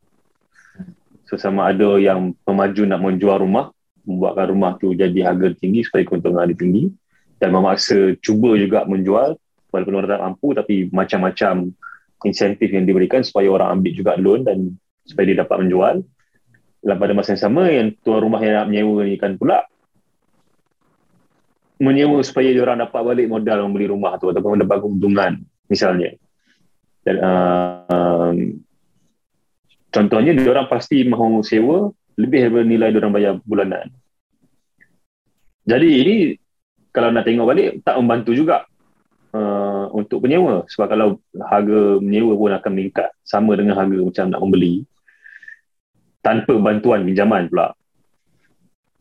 So 1.28 1.40
sama 1.40 1.72
ada 1.72 1.96
yang 1.96 2.36
pemaju 2.44 2.84
nak 2.84 3.00
menjual 3.00 3.40
rumah 3.40 3.72
membuatkan 4.04 4.46
rumah 4.52 4.76
tu 4.82 4.92
jadi 4.98 5.16
harga 5.24 5.54
tinggi 5.56 5.86
supaya 5.86 6.02
keuntungan 6.04 6.42
ada 6.42 6.56
tinggi 6.58 6.90
dan 7.38 7.54
memaksa 7.54 8.18
cuba 8.20 8.58
juga 8.58 8.84
menjual 8.90 9.38
walaupun 9.72 9.94
orang 9.96 10.10
tak 10.10 10.22
mampu 10.22 10.48
tapi 10.58 10.76
macam-macam 10.92 11.72
insentif 12.28 12.70
yang 12.70 12.86
diberikan 12.86 13.26
supaya 13.26 13.50
orang 13.50 13.80
ambil 13.80 13.92
juga 13.96 14.14
loan 14.20 14.46
dan 14.46 14.76
supaya 15.08 15.34
dia 15.34 15.38
dapat 15.42 15.58
menjual. 15.66 15.96
Dan 16.82 16.96
pada 16.98 17.14
masa 17.14 17.38
yang 17.38 17.42
sama 17.42 17.64
yang 17.70 17.94
tuan 18.02 18.26
rumah 18.26 18.42
yang 18.42 18.58
nak 18.58 18.68
menyewa 18.74 19.06
ni 19.06 19.16
kan 19.22 19.38
pula 19.38 19.62
menyewa 21.82 22.22
supaya 22.22 22.54
dia 22.54 22.62
orang 22.62 22.82
dapat 22.86 23.02
balik 23.02 23.26
modal 23.30 23.66
membeli 23.66 23.90
rumah 23.90 24.18
tu 24.22 24.30
ataupun 24.30 24.58
mendapat 24.58 24.78
keuntungan 24.82 25.42
misalnya 25.66 26.14
dan 27.02 27.16
uh, 27.22 28.32
contohnya 29.92 30.32
dia 30.38 30.50
orang 30.52 30.70
pasti 30.70 31.04
mahu 31.04 31.42
sewa 31.42 31.90
lebih 32.16 32.48
daripada 32.48 32.66
nilai 32.68 32.90
dia 32.94 33.00
orang 33.02 33.16
bayar 33.16 33.34
bulanan 33.44 33.88
jadi 35.66 35.88
ini 35.88 36.16
kalau 36.92 37.10
nak 37.14 37.24
tengok 37.24 37.48
balik 37.48 37.70
tak 37.86 37.96
membantu 37.98 38.36
juga 38.36 38.68
uh, 39.36 39.86
untuk 39.96 40.24
penyewa 40.24 40.68
sebab 40.68 40.88
kalau 40.92 41.08
harga 41.40 42.00
menyewa 42.04 42.36
pun 42.36 42.52
akan 42.52 42.72
meningkat 42.76 43.10
sama 43.24 43.56
dengan 43.56 43.80
harga 43.80 44.00
macam 44.00 44.26
nak 44.28 44.42
membeli 44.44 44.84
tanpa 46.22 46.54
bantuan 46.62 47.02
pinjaman 47.08 47.50
pula. 47.50 47.74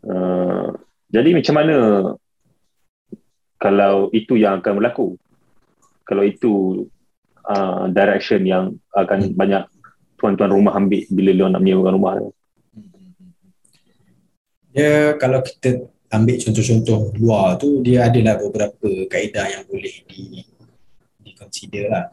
Uh, 0.00 0.72
jadi 1.12 1.36
macam 1.36 1.54
mana 1.60 1.76
kalau 3.60 4.08
itu 4.16 4.40
yang 4.40 4.64
akan 4.64 4.80
berlaku? 4.80 5.20
Kalau 6.08 6.24
itu 6.24 6.52
uh, 7.50 7.90
direction 7.90 8.46
yang 8.46 8.78
akan 8.94 9.34
hmm. 9.34 9.34
banyak 9.34 9.64
tuan-tuan 10.14 10.52
rumah 10.52 10.78
ambil 10.78 11.02
bila 11.10 11.30
dia 11.34 11.46
nak 11.50 11.62
menyewakan 11.64 11.94
rumah 11.98 12.12
tu? 12.20 12.28
Ya, 14.70 15.18
kalau 15.18 15.42
kita 15.42 15.90
ambil 16.14 16.36
contoh-contoh 16.38 17.00
luar 17.18 17.58
tu, 17.58 17.82
dia 17.82 18.06
adalah 18.06 18.38
beberapa 18.38 18.88
kaedah 19.10 19.46
yang 19.50 19.62
boleh 19.66 20.06
di, 20.06 20.46
di 21.18 21.30
consider 21.34 21.90
lah. 21.90 22.06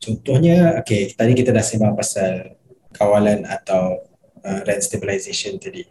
Contohnya, 0.00 0.78
okay, 0.80 1.12
tadi 1.12 1.36
kita 1.36 1.52
dah 1.52 1.60
sembang 1.60 1.92
pasal 1.98 2.56
kawalan 2.96 3.44
atau 3.44 4.08
uh, 4.40 4.60
rent 4.64 4.80
stabilization 4.80 5.60
tadi. 5.60 5.84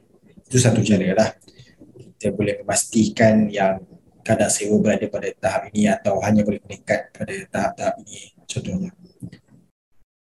Itu 0.45 0.57
satu 0.57 0.81
cara 0.81 1.13
lah. 1.13 1.29
Kita 2.17 2.33
boleh 2.33 2.65
memastikan 2.65 3.45
yang 3.51 3.83
kadar 4.25 4.49
sewa 4.49 4.81
berada 4.81 5.05
pada 5.05 5.29
tahap 5.37 5.69
ini 5.69 5.85
atau 5.85 6.17
hanya 6.25 6.41
boleh 6.41 6.57
meningkat 6.65 7.13
pada 7.13 7.35
tahap-tahap 7.53 7.95
ini 8.01 8.33
contohnya. 8.49 8.89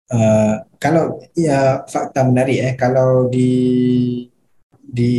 Uh, 0.05 0.61
kalau 0.77 1.17
ya 1.33 1.81
fakta 1.89 2.21
menarik 2.27 2.59
eh 2.61 2.73
kalau 2.77 3.25
di 3.25 3.49
di 4.85 5.13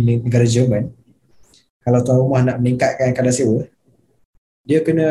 negara 0.00 0.48
Jerman 0.48 0.88
kalau 1.84 2.00
tuan 2.00 2.18
rumah 2.24 2.40
nak 2.40 2.56
meningkatkan 2.56 3.12
kadar 3.12 3.36
sewa 3.36 3.68
dia 4.64 4.80
kena 4.80 5.10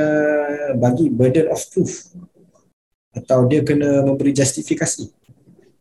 bagi 0.82 1.14
burden 1.14 1.54
of 1.54 1.62
proof 1.70 2.10
atau 3.14 3.46
dia 3.46 3.62
kena 3.62 4.02
memberi 4.02 4.34
justifikasi 4.34 5.14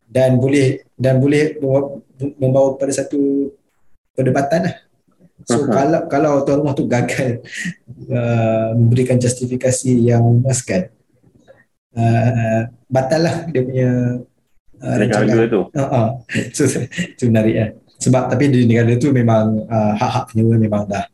dan 0.08 0.40
boleh 0.40 0.88
dan 0.96 1.20
boleh 1.20 1.60
membawa 2.40 2.74
pada 2.80 2.90
satu 2.96 3.52
perdebatan 4.16 4.72
lah. 4.72 4.76
So 5.46 5.64
Aha. 5.64 5.70
kalau 5.70 6.00
kalau 6.10 6.32
tuan 6.42 6.58
rumah 6.64 6.74
tu 6.74 6.88
gagal 6.90 7.44
uh, 8.14 8.74
memberikan 8.74 9.20
justifikasi 9.20 9.92
yang 9.94 10.24
memuaskan, 10.26 10.90
uh, 11.94 12.66
batal 12.90 13.20
lah 13.22 13.36
dia 13.46 13.62
punya 13.62 13.90
uh, 14.82 14.94
harga 14.98 15.22
rancangan. 15.22 15.46
tu. 15.46 15.60
Uh, 15.70 15.82
uh. 15.82 16.08
So 16.56 16.66
itu 16.66 17.30
menarik 17.30 17.54
kan. 17.54 17.70
Sebab 17.98 18.30
tapi 18.30 18.44
di 18.50 18.62
negara 18.66 18.94
tu 18.94 19.10
memang 19.10 19.66
uh, 19.66 19.92
hak-hak 19.98 20.34
penyewa 20.34 20.54
memang 20.58 20.86
dah 20.86 21.06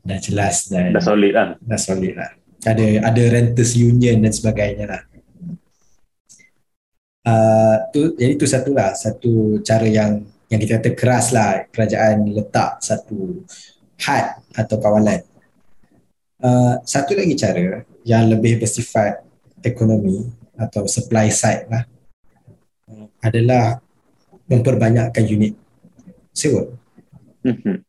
dah 0.00 0.18
jelas 0.18 0.70
dan 0.70 0.94
Dah 0.94 1.02
solid 1.02 1.32
lah. 1.34 1.48
dah 1.60 1.80
solid 1.80 2.14
lah. 2.16 2.30
Ada 2.66 3.06
ada 3.06 3.22
renters 3.32 3.72
union 3.78 4.20
dan 4.20 4.32
sebagainya 4.34 4.86
lah. 4.86 5.02
Uh, 7.20 7.76
tu, 7.92 8.16
jadi 8.16 8.32
tu 8.40 8.48
satu 8.48 8.72
lah, 8.72 8.96
satu 8.96 9.60
cara 9.60 9.84
yang 9.84 10.24
yang 10.50 10.58
kita 10.58 10.82
kata 10.82 10.90
keras 10.98 11.30
lah 11.30 11.64
kerajaan 11.70 12.26
letak 12.26 12.82
satu 12.82 13.46
had 14.02 14.42
atau 14.52 14.76
kawalan. 14.82 15.22
Uh, 16.40 16.80
satu 16.82 17.14
lagi 17.14 17.36
cara 17.36 17.84
yang 18.02 18.26
lebih 18.32 18.58
bersifat 18.58 19.20
ekonomi 19.60 20.24
atau 20.56 20.88
supply 20.88 21.28
side 21.28 21.68
lah 21.68 21.84
uh, 22.88 23.06
adalah 23.20 23.76
memperbanyakkan 24.48 25.24
unit 25.28 25.54
sewa 26.32 26.64
Mhm. 27.40 27.84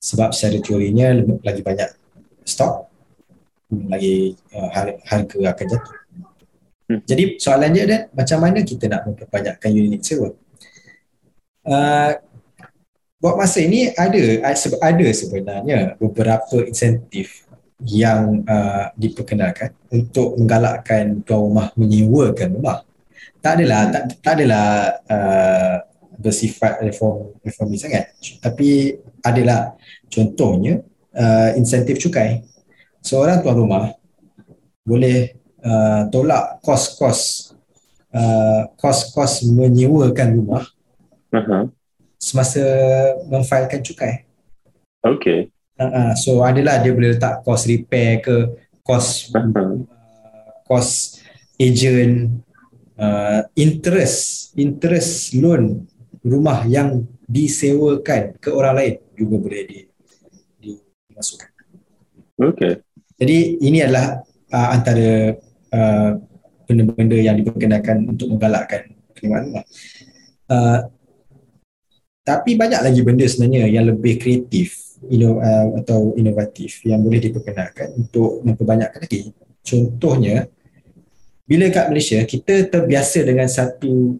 sebab 0.00 0.32
secara 0.32 0.60
teorinya 0.60 1.12
lebih- 1.12 1.40
lagi 1.44 1.60
banyak 1.64 1.88
stok 2.44 2.88
lagi 3.88 4.36
uh, 4.52 4.68
har- 4.68 5.00
harga 5.08 5.36
akan 5.56 5.66
jatuh. 5.72 5.96
Hmm. 6.88 7.00
Jadi 7.08 7.40
soalan 7.40 7.72
dia 7.72 7.84
dan 7.88 8.00
macam 8.12 8.38
mana 8.44 8.60
kita 8.60 8.84
nak 8.88 9.08
memperbanyakkan 9.08 9.70
unit 9.72 10.04
sewa? 10.04 10.32
Uh, 11.62 12.18
buat 13.22 13.38
masa 13.38 13.62
ini 13.62 13.94
ada 13.94 14.18
ada 14.82 15.06
sebenarnya 15.14 15.94
beberapa 15.94 16.66
insentif 16.66 17.46
yang 17.86 18.42
uh, 18.46 18.90
diperkenalkan 18.98 19.74
untuk 19.90 20.38
menggalakkan 20.38 21.22
tuan 21.22 21.40
rumah 21.50 21.66
menyewakan 21.78 22.58
rumah. 22.58 22.78
Tak 23.42 23.58
adalah 23.58 23.90
tak, 23.90 24.02
tak 24.22 24.32
adalah 24.42 24.66
uh, 25.06 25.76
bersifat 26.18 26.82
reform 26.82 27.34
reformi 27.42 27.78
sangat. 27.78 28.14
Tapi 28.42 28.98
adalah 29.22 29.74
contohnya 30.10 30.82
uh, 31.14 31.50
insentif 31.54 32.02
cukai. 32.02 32.42
Seorang 33.02 33.42
tuan 33.42 33.58
rumah 33.58 33.90
boleh 34.82 35.38
uh, 35.62 36.10
tolak 36.10 36.58
kos-kos 36.62 37.54
uh, 38.14 38.66
kos-kos 38.78 39.46
menyewakan 39.46 40.38
rumah 40.38 40.66
Aha. 41.32 41.68
semasa 42.22 42.62
memfailkan 43.26 43.82
cukai. 43.82 44.28
Okay. 45.02 45.50
Uh, 45.74 46.14
so 46.14 46.44
adalah 46.46 46.78
dia 46.78 46.94
boleh 46.94 47.18
letak 47.18 47.42
kos 47.42 47.66
repair 47.66 48.22
ke 48.22 48.54
kos 48.86 49.32
Aha. 49.34 49.50
uh, 49.50 50.48
kos 50.68 51.18
agent 51.58 52.44
uh, 53.00 53.42
interest 53.58 54.52
interest 54.54 55.34
loan 55.34 55.88
rumah 56.22 56.62
yang 56.70 57.02
disewakan 57.26 58.38
ke 58.38 58.52
orang 58.52 58.74
lain 58.78 58.94
juga 59.18 59.36
boleh 59.42 59.62
di, 59.66 59.78
di, 60.62 60.70
dimasukkan. 61.10 61.50
Okay. 62.38 62.72
Jadi 63.18 63.38
ini 63.62 63.82
adalah 63.82 64.22
uh, 64.54 64.68
antara 64.70 65.34
uh, 65.74 66.10
benda-benda 66.68 67.18
yang 67.18 67.34
diperkenalkan 67.40 68.06
untuk 68.06 68.30
menggalakkan 68.30 68.94
penerimaan 69.14 69.42
rumah. 69.50 69.64
Uh, 70.46 70.78
tapi 72.22 72.54
banyak 72.54 72.80
lagi 72.82 73.00
benda 73.02 73.26
sebenarnya 73.26 73.66
yang 73.66 73.90
lebih 73.90 74.18
kreatif 74.18 74.98
ino, 75.10 75.42
uh, 75.42 75.82
atau 75.82 76.14
inovatif 76.14 76.86
yang 76.86 77.02
boleh 77.02 77.18
diperkenalkan 77.18 77.98
untuk 77.98 78.46
memperbanyakkan 78.46 79.02
lagi. 79.02 79.34
Contohnya, 79.62 80.46
bila 81.42 81.66
kat 81.70 81.90
Malaysia 81.90 82.22
kita 82.22 82.70
terbiasa 82.70 83.26
dengan 83.26 83.50
satu 83.50 84.18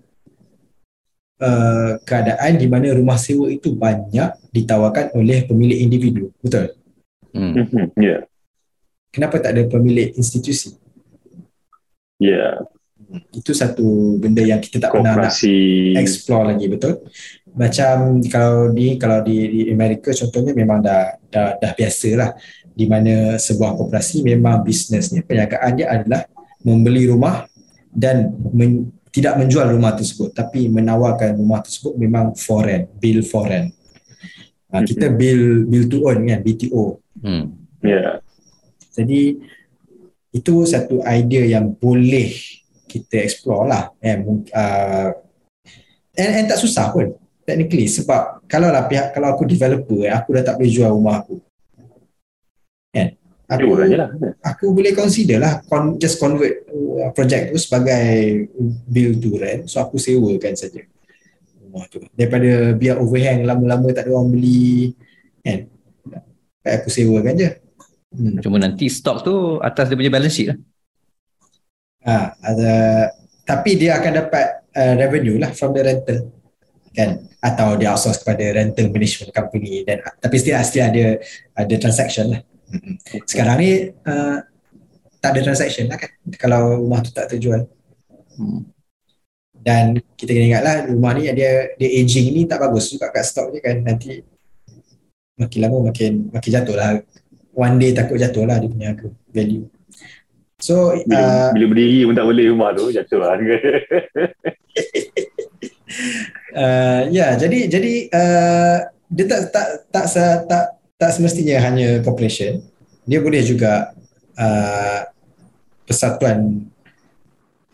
uh, 1.42 1.92
keadaan 2.02 2.58
di 2.58 2.66
mana 2.66 2.94
rumah 2.94 3.18
sewa 3.18 3.46
itu 3.50 3.74
banyak 3.74 4.34
ditawarkan 4.50 5.14
oleh 5.14 5.46
pemilik 5.46 5.78
individu. 5.82 6.34
Betul? 6.42 6.74
Hmm. 7.32 7.54
Mhm. 7.66 7.96
Yeah. 7.98 8.26
Kenapa 9.12 9.38
tak 9.38 9.56
ada 9.56 9.62
pemilik 9.68 10.14
institusi? 10.16 10.74
Yeah. 12.16 12.64
Itu 13.28 13.52
satu 13.52 14.16
benda 14.16 14.40
yang 14.40 14.56
kita 14.56 14.80
tak 14.80 14.96
pernah 14.96 15.28
nak 15.28 15.36
explore 16.00 16.48
lagi 16.48 16.64
betul. 16.64 17.04
Macam 17.52 18.24
kalau 18.32 18.72
di 18.72 18.96
kalau 18.96 19.20
di, 19.20 19.36
di 19.44 19.60
Amerika 19.68 20.08
contohnya 20.16 20.56
memang 20.56 20.80
dah 20.80 21.20
dah, 21.28 21.60
dah 21.60 21.72
biasa 21.76 22.08
lah 22.16 22.30
di 22.72 22.88
mana 22.88 23.36
sebuah 23.36 23.76
koperasi 23.76 24.24
memang 24.24 24.64
bisnesnya 24.64 25.20
perniagaan 25.20 25.72
dia 25.76 25.92
adalah 25.92 26.24
membeli 26.64 27.12
rumah 27.12 27.44
dan 27.92 28.32
men, 28.56 28.88
tidak 29.12 29.36
menjual 29.36 29.68
rumah 29.68 29.92
tersebut 29.92 30.32
tapi 30.32 30.72
menawarkan 30.72 31.36
rumah 31.36 31.60
tersebut 31.60 31.92
memang 32.00 32.32
foreign, 32.32 32.88
bill 32.96 33.20
foreign. 33.20 33.68
Ha, 34.72 34.80
kita 34.88 35.12
bill 35.12 35.68
bill 35.68 35.84
to 35.92 36.08
own 36.08 36.24
kan 36.24 36.40
BTO. 36.40 36.96
Hmm. 37.20 37.52
Yeah. 37.84 38.24
Jadi 38.96 39.36
itu 40.32 40.54
satu 40.64 41.04
idea 41.04 41.44
yang 41.44 41.76
boleh 41.76 42.32
kita 42.88 43.20
explore 43.20 43.68
lah. 43.68 43.92
Eh, 44.00 44.16
mung- 44.16 44.48
uh, 44.48 45.12
and, 46.16 46.32
and 46.40 46.48
tak 46.48 46.56
susah 46.56 46.88
pun 46.88 47.12
technically 47.52 47.84
sebab 47.84 48.40
kalau 48.48 48.72
lah 48.72 48.88
pihak 48.88 49.12
kalau 49.12 49.36
aku 49.36 49.44
developer 49.44 50.08
eh, 50.08 50.12
aku 50.12 50.32
dah 50.40 50.42
tak 50.48 50.56
boleh 50.56 50.72
jual 50.72 50.88
rumah 50.88 51.20
aku. 51.20 51.36
Kan? 52.92 53.20
Aku, 53.52 53.76
je 53.84 53.96
lah. 54.00 54.08
aku 54.40 54.72
boleh 54.72 54.96
consider 54.96 55.36
lah 55.36 55.60
con, 55.68 56.00
just 56.00 56.16
convert 56.16 56.64
uh, 56.72 57.12
project 57.12 57.52
tu 57.52 57.60
sebagai 57.60 58.48
build 58.88 59.20
to 59.20 59.36
rent 59.36 59.68
so 59.68 59.76
aku 59.76 60.00
sewakan 60.00 60.56
saja 60.56 60.80
rumah 61.60 61.84
tu 61.92 62.00
daripada 62.16 62.72
biar 62.72 62.96
overhang 62.96 63.44
lama-lama 63.44 63.92
tak 63.92 64.08
ada 64.08 64.16
orang 64.16 64.32
beli 64.32 64.96
kan 65.44 65.68
Baik 66.64 66.74
aku 66.80 66.88
sewakan 66.88 67.34
je 67.36 67.50
hmm. 68.16 68.40
Cuma 68.40 68.56
nanti 68.56 68.88
stok 68.88 69.20
tu 69.20 69.34
atas 69.60 69.90
dia 69.90 69.98
punya 70.00 70.14
balance 70.14 70.32
sheet 70.32 70.48
lah. 70.48 70.58
Ha, 72.08 72.16
ada 72.40 72.72
tapi 73.44 73.76
dia 73.76 74.00
akan 74.00 74.12
dapat 74.16 74.46
uh, 74.72 74.94
revenue 74.96 75.36
lah 75.36 75.52
from 75.52 75.76
the 75.76 75.82
rental 75.82 76.41
kan 76.92 77.24
atau 77.40 77.74
dia 77.80 77.90
outsource 77.90 78.20
kepada 78.22 78.54
rental 78.54 78.92
management 78.92 79.32
company 79.32 79.82
dan 79.82 80.04
tapi 80.20 80.36
still 80.38 80.54
still 80.62 80.84
ada 80.86 81.18
ada 81.56 81.74
transaction 81.80 82.36
lah. 82.36 82.40
Sekarang 83.24 83.56
ni 83.60 83.90
uh, 83.90 84.38
tak 85.18 85.30
ada 85.36 85.40
transaction 85.50 85.88
lah 85.88 85.98
kan 85.98 86.12
kalau 86.36 86.78
rumah 86.84 87.00
tu 87.00 87.10
tak 87.10 87.32
terjual. 87.32 87.66
Hmm. 88.36 88.68
Dan 89.62 90.02
kita 90.18 90.34
kena 90.34 90.46
ingat 90.54 90.62
lah 90.62 90.76
rumah 90.90 91.16
ni 91.16 91.26
dia 91.32 91.72
dia 91.80 91.88
aging 92.02 92.34
ni 92.34 92.42
tak 92.44 92.60
bagus 92.60 92.92
juga 92.92 93.08
kat 93.10 93.24
stok 93.24 93.56
dia 93.56 93.60
kan 93.62 93.80
nanti 93.80 94.22
makin 95.38 95.58
lama 95.64 95.90
makin 95.90 96.28
makin 96.28 96.50
jatuh 96.52 96.76
lah. 96.76 97.00
One 97.52 97.76
day 97.76 97.92
takut 97.92 98.16
jatuh 98.20 98.44
lah 98.44 98.60
dia 98.60 98.68
punya 98.68 98.92
harga 98.92 99.08
value. 99.32 99.68
So 100.62 100.94
Bila, 100.94 101.18
uh, 101.18 101.50
bila 101.58 101.66
berdiri 101.74 102.06
pun 102.06 102.14
tak 102.14 102.26
boleh 102.28 102.46
rumah 102.54 102.70
tu 102.70 102.94
jatuh 102.94 103.18
lah. 103.18 103.34
Uh, 106.52 107.08
ya, 107.08 107.32
jadi 107.40 107.58
jadi 107.66 107.92
uh, 108.12 108.76
dia 109.08 109.24
tak 109.24 109.40
tak 109.52 109.66
tak 109.88 110.04
tak 110.12 110.36
tak, 110.48 110.64
tak 111.00 111.10
semestinya 111.16 111.56
hanya 111.64 112.04
corporation. 112.04 112.60
Dia 113.08 113.18
boleh 113.24 113.40
juga 113.40 113.96
uh, 114.36 115.00
persatuan 115.88 116.68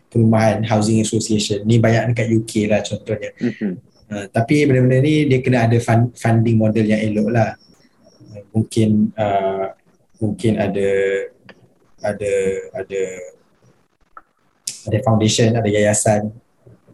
perumahan 0.09 0.63
housing 0.65 1.03
association. 1.03 1.63
Ni 1.67 1.77
banyak 1.77 2.15
dekat 2.15 2.27
UK 2.31 2.53
lah 2.71 2.81
contohnya. 2.81 3.31
Mhm. 3.39 3.71
Uh, 4.09 4.25
tapi 4.33 4.65
benda-benda 4.65 5.05
ni 5.05 5.29
dia 5.29 5.37
kena 5.37 5.69
ada 5.69 5.77
fund, 5.77 6.17
funding 6.17 6.57
model 6.57 6.87
yang 6.87 6.97
elok 6.97 7.29
lah. 7.29 7.53
Uh, 8.33 8.43
mungkin 8.55 9.13
uh, 9.13 9.75
mungkin 10.17 10.57
ada 10.57 10.89
ada 11.99 12.33
ada 12.73 13.01
ada 14.89 14.97
foundation, 15.03 15.53
ada 15.53 15.67
yayasan 15.69 16.33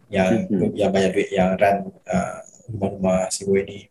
yang 0.09 0.45
Mhm. 0.49 0.73
yang 0.77 0.89
banyak 0.93 1.11
duit 1.13 1.29
yang 1.33 1.57
run 1.57 1.89
uh, 2.05 2.37
rumah-rumah 2.69 3.29
sewa 3.29 3.59
ni. 3.65 3.89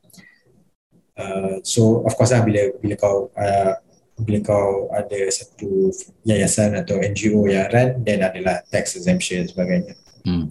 Uh, 1.15 1.63
so 1.63 2.03
of 2.03 2.15
course 2.19 2.35
lah 2.35 2.43
bila 2.43 2.75
bila 2.83 2.95
kau 2.99 3.31
uh, 3.35 3.75
bila 4.19 4.39
kau 4.43 4.91
ada 4.95 5.19
satu 5.31 5.91
yayasan 6.27 6.75
atau 6.79 6.99
NGO 6.99 7.47
yang 7.47 7.67
run 7.71 8.03
then 8.03 8.23
adalah 8.23 8.63
tax 8.71 8.99
exemption 8.99 9.43
dan 9.43 9.49
sebagainya. 9.51 9.95
Hmm. 10.27 10.51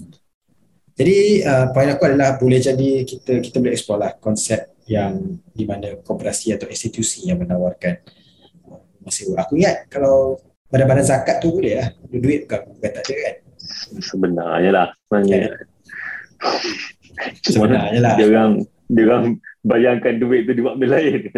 Jadi 0.93 1.41
uh, 1.43 1.73
poin 1.73 1.89
aku 1.89 2.05
adalah 2.05 2.37
boleh 2.37 2.61
jadi 2.61 3.03
kita 3.03 3.41
kita 3.41 3.57
boleh 3.59 3.73
explore 3.73 4.01
lah 4.03 4.13
konsep 4.19 4.71
yang 4.85 5.39
di 5.55 5.63
mana 5.63 5.95
koperasi 6.03 6.53
atau 6.53 6.67
institusi 6.67 7.27
yang 7.27 7.39
menawarkan 7.39 8.03
sewa. 9.11 9.43
Aku 9.43 9.59
ingat 9.59 9.87
kalau 9.91 10.39
badan-badan 10.71 11.03
zakat 11.03 11.43
tu 11.43 11.51
boleh 11.51 11.75
lah. 11.79 11.87
Duit 12.07 12.47
bukan, 12.47 12.71
bukan 12.77 12.91
tak 12.93 13.03
ada 13.03 13.15
kan. 13.19 13.35
Sebenarnya 13.99 14.71
lah. 14.71 14.87
Sebenarnya. 15.09 15.51
Sebenarnya 17.53 17.99
lah. 18.01 18.15
Dia 18.17 18.25
orang 18.31 18.51
dia 18.89 19.03
orang 19.09 19.25
bayangkan 19.65 20.19
duit 20.19 20.45
tu 20.45 20.53
dibuat 20.53 20.77
benda 20.77 20.99
lain. 20.99 21.29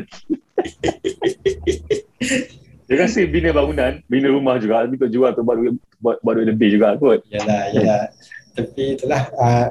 Dia 2.86 3.02
rasa 3.02 3.26
bina 3.26 3.50
bangunan, 3.50 3.98
bina 4.06 4.30
rumah 4.30 4.62
juga, 4.62 4.86
tapi 4.86 4.94
untuk 5.02 5.10
jual 5.10 5.34
tu 5.34 5.42
buat 5.42 5.58
duit, 5.58 5.74
buat, 5.98 6.22
buat 6.22 6.34
duit 6.38 6.54
lebih 6.54 6.78
juga 6.78 6.94
kot. 7.02 7.26
Yalah, 7.34 7.74
yalah. 7.74 8.14
Tapi 8.54 8.94
itulah, 8.94 9.26
uh, 9.34 9.68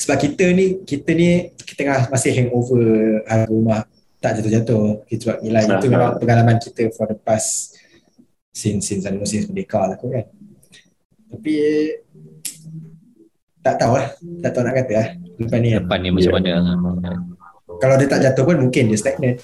sebab 0.00 0.16
kita 0.16 0.48
ni, 0.56 0.80
kita 0.88 1.12
ni 1.12 1.52
kita 1.52 1.84
tengah 1.84 2.00
masih 2.08 2.32
hangover 2.32 2.80
harga 3.28 3.52
rumah 3.52 3.84
tak 4.24 4.40
jatuh-jatuh. 4.40 5.04
Kita 5.04 5.22
buat 5.28 5.38
nilai. 5.44 5.62
Itu 5.68 5.88
memang 5.92 6.16
pengalaman 6.16 6.56
kita 6.56 6.88
for 6.96 7.12
the 7.12 7.18
past 7.20 7.76
since, 8.56 8.88
since, 8.88 9.04
since, 9.04 9.28
since 9.28 9.44
merdeka 9.46 9.84
lah 9.84 9.96
kot 10.00 10.08
kan. 10.08 10.26
Tapi 11.28 11.54
tak 13.60 13.74
tahu 13.76 13.92
lah. 13.94 14.08
Tak 14.40 14.50
tahu 14.52 14.62
nak 14.64 14.74
kata 14.80 14.92
lah. 14.96 15.08
Lepas 15.38 15.58
ni. 15.60 15.70
Depan 15.76 15.98
ni 16.00 16.08
macam 16.10 16.30
Ya. 16.40 16.56
mana? 16.56 17.10
Kalau 17.78 17.94
dia 17.94 18.08
tak 18.08 18.20
jatuh 18.24 18.42
pun 18.42 18.56
mungkin 18.58 18.90
dia 18.90 18.98
stagnant. 18.98 19.38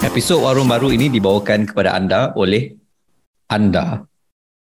Episod 0.00 0.42
Warung 0.42 0.66
Baru 0.66 0.90
ini 0.90 1.06
dibawakan 1.06 1.70
kepada 1.70 1.94
anda 1.94 2.34
oleh 2.34 2.74
anda. 3.46 4.04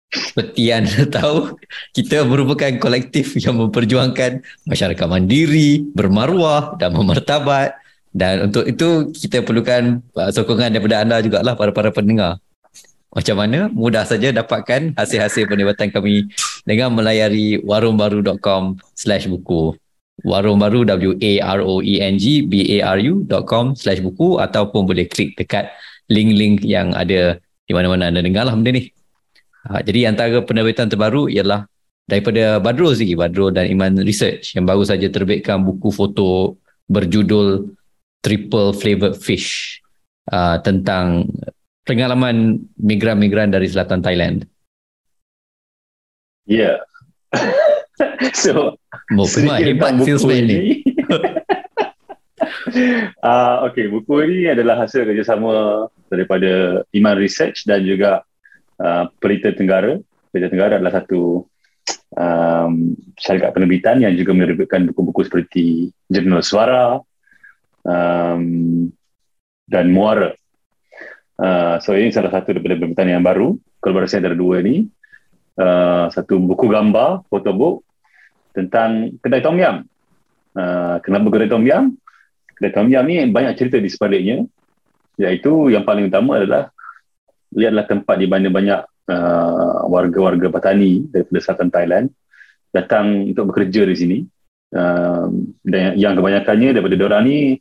Seperti 0.08 0.72
yang 0.72 0.88
anda 0.88 1.04
tahu, 1.20 1.56
kita 1.92 2.24
merupakan 2.24 2.72
kolektif 2.80 3.36
yang 3.40 3.60
memperjuangkan 3.60 4.40
masyarakat 4.64 5.08
mandiri, 5.08 5.84
bermaruah 5.92 6.76
dan 6.80 6.96
memartabat. 6.96 7.76
Dan 8.12 8.50
untuk 8.50 8.64
itu, 8.66 9.12
kita 9.14 9.44
perlukan 9.44 10.00
uh, 10.16 10.32
sokongan 10.32 10.74
daripada 10.74 11.04
anda 11.04 11.20
jugalah 11.20 11.54
para 11.60 11.76
para 11.76 11.92
pendengar. 11.92 12.40
Macam 13.18 13.36
mana? 13.42 13.66
Mudah 13.74 14.06
saja 14.06 14.30
dapatkan 14.30 14.94
hasil-hasil 14.94 15.50
penerbitan 15.50 15.90
kami 15.90 16.30
dengan 16.70 16.94
melayari 16.94 17.58
warungbaru.com 17.66 18.78
slash 18.94 19.26
buku. 19.26 19.74
Warung 20.22 20.62
Baru 20.62 20.86
W-A-R-O-E-N-G 20.86 22.46
B-A-R-U.com 22.46 23.74
slash 23.74 24.06
buku 24.06 24.38
ataupun 24.38 24.86
boleh 24.86 25.10
klik 25.10 25.34
dekat 25.34 25.74
link-link 26.14 26.62
yang 26.62 26.94
ada 26.94 27.42
di 27.66 27.74
mana-mana 27.74 28.14
anda 28.14 28.22
dengar 28.22 28.46
lah 28.46 28.54
benda 28.54 28.78
ni. 28.78 28.90
Ha, 29.66 29.82
jadi 29.82 30.14
antara 30.14 30.42
penerbitan 30.46 30.86
terbaru 30.86 31.26
ialah 31.26 31.66
daripada 32.06 32.62
Badrul 32.62 32.94
sendiri, 32.94 33.18
Badrul 33.18 33.50
dan 33.50 33.66
Iman 33.66 33.98
Research 34.02 34.54
yang 34.54 34.70
baru 34.70 34.86
saja 34.86 35.10
terbitkan 35.10 35.66
buku 35.66 35.90
foto 35.90 36.58
berjudul 36.86 37.74
Triple 38.22 38.78
Flavored 38.78 39.18
Fish 39.20 39.82
uh, 40.32 40.58
tentang 40.64 41.28
pengalaman 41.88 42.68
migran-migran 42.76 43.50
dari 43.50 43.72
selatan 43.72 44.04
Thailand. 44.04 44.44
Ya. 46.44 46.84
so, 48.36 48.76
Oh, 49.16 49.24
memang 49.24 49.30
sedikit 49.32 49.66
hebat 49.72 49.94
salesman 50.04 50.44
ni. 50.48 50.60
Ah, 53.24 53.66
okay, 53.66 53.90
buku 53.90 54.28
ini 54.28 54.54
adalah 54.54 54.86
hasil 54.86 55.08
kerjasama 55.08 55.88
daripada 56.12 56.84
Iman 56.94 57.18
Research 57.18 57.66
dan 57.66 57.82
juga 57.82 58.22
uh, 58.78 59.10
Pelita 59.18 59.50
Tenggara. 59.56 59.98
Pelita 60.30 60.52
Tenggara 60.52 60.78
adalah 60.78 61.02
satu 61.02 61.48
um, 62.14 62.94
syarikat 63.18 63.56
penerbitan 63.56 64.04
yang 64.04 64.14
juga 64.14 64.38
menerbitkan 64.38 64.86
buku-buku 64.92 65.26
seperti 65.26 65.90
Jurnal 66.12 66.46
Suara 66.46 67.02
um, 67.88 68.44
dan 69.66 69.86
Muara. 69.90 70.38
Uh, 71.38 71.78
so 71.86 71.94
ini 71.94 72.10
salah 72.10 72.34
satu 72.34 72.58
daripada 72.58 72.82
penerbitan 72.82 73.08
yang 73.14 73.22
baru, 73.22 73.54
kolaborasi 73.78 74.18
antara 74.18 74.34
dua 74.34 74.62
ni. 74.66 74.90
Uh, 75.58 76.10
satu 76.14 76.38
buku 76.38 76.70
gambar, 76.70 77.26
photobook 77.30 77.82
tentang 78.54 79.14
kedai 79.22 79.42
Tom 79.42 79.58
Yam. 79.58 79.86
Uh, 80.58 80.98
kenapa 81.06 81.30
kedai 81.30 81.50
Tom 81.50 81.66
Yam? 81.66 81.94
Kedai 82.58 82.74
Tom 82.74 82.90
Yam 82.90 83.06
ni 83.06 83.22
banyak 83.30 83.54
cerita 83.54 83.78
di 83.78 83.90
sebaliknya 83.90 84.42
iaitu 85.18 85.74
yang 85.74 85.86
paling 85.86 86.10
utama 86.10 86.42
adalah 86.42 86.70
dia 87.50 87.74
adalah 87.74 87.90
tempat 87.90 88.16
di 88.22 88.28
mana 88.30 88.50
banyak 88.54 88.80
uh, 89.10 89.86
warga-warga 89.90 90.50
petani 90.54 91.06
daripada 91.10 91.40
selatan 91.42 91.70
Thailand 91.74 92.06
datang 92.70 93.34
untuk 93.34 93.50
bekerja 93.50 93.82
di 93.90 93.96
sini 93.98 94.18
uh, 94.78 95.26
dan 95.66 95.98
yang 95.98 96.14
kebanyakannya 96.14 96.70
daripada 96.78 96.96
diorang 96.98 97.24
ni 97.26 97.58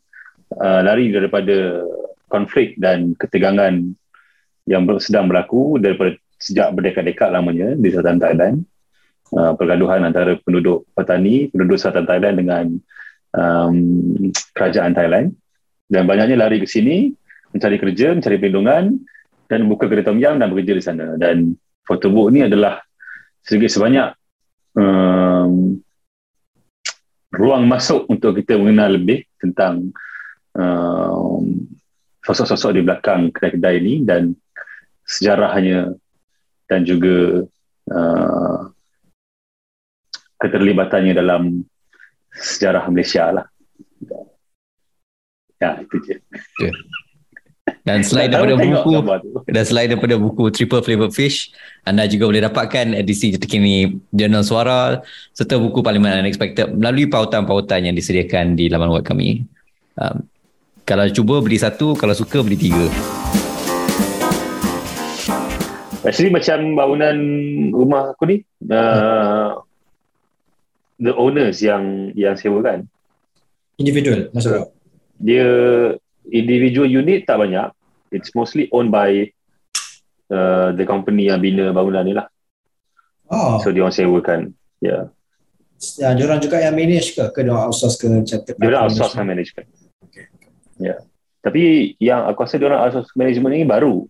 uh, 0.52 0.80
lari 0.84 1.08
daripada 1.12 1.86
konflik 2.26 2.74
dan 2.78 3.14
ketegangan 3.16 3.94
yang 4.66 4.82
sedang 4.98 5.30
berlaku 5.30 5.78
daripada 5.78 6.18
sejak 6.36 6.74
berdekat-dekat 6.74 7.28
lamanya 7.32 7.72
di 7.78 7.88
selatan 7.90 8.18
Thailand. 8.20 8.56
Uh, 9.26 9.58
pergaduhan 9.58 10.06
antara 10.06 10.38
penduduk 10.38 10.86
petani, 10.94 11.50
penduduk 11.50 11.82
selatan 11.82 12.06
Thailand 12.06 12.34
dengan 12.38 12.64
um, 13.34 13.76
kerajaan 14.54 14.94
Thailand. 14.94 15.34
Dan 15.86 16.06
banyaknya 16.06 16.38
lari 16.38 16.62
ke 16.62 16.66
sini 16.66 17.10
mencari 17.50 17.78
kerja, 17.78 18.14
mencari 18.14 18.36
perlindungan 18.38 18.84
dan 19.46 19.60
buka 19.70 19.86
kedai 19.86 20.06
Tom 20.06 20.18
Yam 20.18 20.38
dan 20.38 20.50
bekerja 20.50 20.74
di 20.78 20.84
sana. 20.84 21.06
Dan 21.18 21.54
photobook 21.86 22.30
ni 22.34 22.46
adalah 22.46 22.82
sedikit 23.42 23.70
sebanyak 23.70 24.14
um, 24.74 25.78
ruang 27.34 27.64
masuk 27.66 28.06
untuk 28.10 28.38
kita 28.38 28.58
mengenal 28.58 28.98
lebih 28.98 29.26
tentang 29.38 29.90
um, 30.54 31.66
sosok-sosok 32.26 32.70
di 32.74 32.80
belakang 32.82 33.30
kedai-kedai 33.30 33.78
ini 33.78 33.94
dan 34.02 34.34
sejarahnya 35.06 35.94
dan 36.66 36.82
juga 36.82 37.46
uh, 37.94 38.58
keterlibatannya 40.42 41.14
dalam 41.14 41.62
sejarah 42.34 42.90
Malaysia 42.90 43.30
lah. 43.30 43.46
Ya, 45.62 45.80
itu 45.80 45.96
je. 46.04 46.16
Dan 47.86 48.02
selain 48.02 48.30
daripada 48.30 48.58
buku 48.58 48.98
dan 49.46 49.64
selain 49.66 49.88
daripada 49.90 50.18
buku 50.18 50.50
Triple 50.50 50.82
Flavored 50.82 51.14
Fish, 51.14 51.54
anda 51.86 52.06
juga 52.10 52.26
boleh 52.26 52.42
dapatkan 52.42 52.94
edisi 52.98 53.34
terkini 53.34 53.94
Jurnal 54.10 54.42
Suara 54.42 55.02
serta 55.34 55.54
buku 55.58 55.86
Parlimen 55.86 56.18
Unexpected 56.18 56.74
melalui 56.74 57.06
pautan-pautan 57.06 57.86
yang 57.86 57.94
disediakan 57.94 58.58
di 58.58 58.66
laman 58.66 58.90
web 58.90 59.06
kami. 59.06 59.46
Um, 59.98 60.26
kalau 60.86 61.02
cuba 61.10 61.42
beli 61.42 61.58
satu, 61.58 61.98
kalau 61.98 62.14
suka 62.14 62.46
beli 62.46 62.54
tiga. 62.54 62.86
Actually 66.06 66.30
macam 66.30 66.78
bangunan 66.78 67.16
rumah 67.74 68.14
aku 68.14 68.30
ni, 68.30 68.36
uh, 68.70 69.58
the 71.02 71.10
owners 71.18 71.58
yang 71.58 72.14
yang 72.14 72.38
sewakan. 72.38 72.86
Individual 73.82 74.30
maksud 74.30 74.50
kau? 74.54 74.66
Dia 75.18 75.46
individual 76.30 76.86
unit 76.86 77.26
tak 77.26 77.42
banyak. 77.42 77.74
It's 78.14 78.30
mostly 78.38 78.70
owned 78.70 78.94
by 78.94 79.34
uh, 80.30 80.70
the 80.78 80.86
company 80.86 81.26
yang 81.26 81.42
bina 81.42 81.74
bangunan 81.74 82.06
ni 82.06 82.14
lah. 82.14 82.30
Oh, 83.26 83.58
So 83.58 83.74
dia 83.74 83.82
orang 83.82 83.90
sewakan. 83.98 84.54
Ya. 84.78 85.10
ya, 85.98 86.14
dia 86.14 86.24
orang 86.30 86.38
juga 86.38 86.62
yang 86.62 86.78
manage 86.78 87.18
ke? 87.18 87.26
Ke 87.34 87.42
dia 87.42 87.50
orang 87.50 87.74
outsource 87.74 87.98
ke 87.98 88.06
macam 88.06 88.38
third 88.46 88.54
Dia 88.54 88.66
orang 88.70 88.86
party 88.86 88.94
outsource 88.94 89.14
management? 89.18 89.66
management. 89.66 89.85
Ya. 90.76 91.00
Tapi 91.40 91.94
yang 92.02 92.26
aku 92.26 92.42
rasa 92.42 92.58
dia 92.58 92.66
orang 92.66 92.82
outsource 92.84 93.14
management 93.14 93.52
ni 93.54 93.64
baru. 93.64 94.04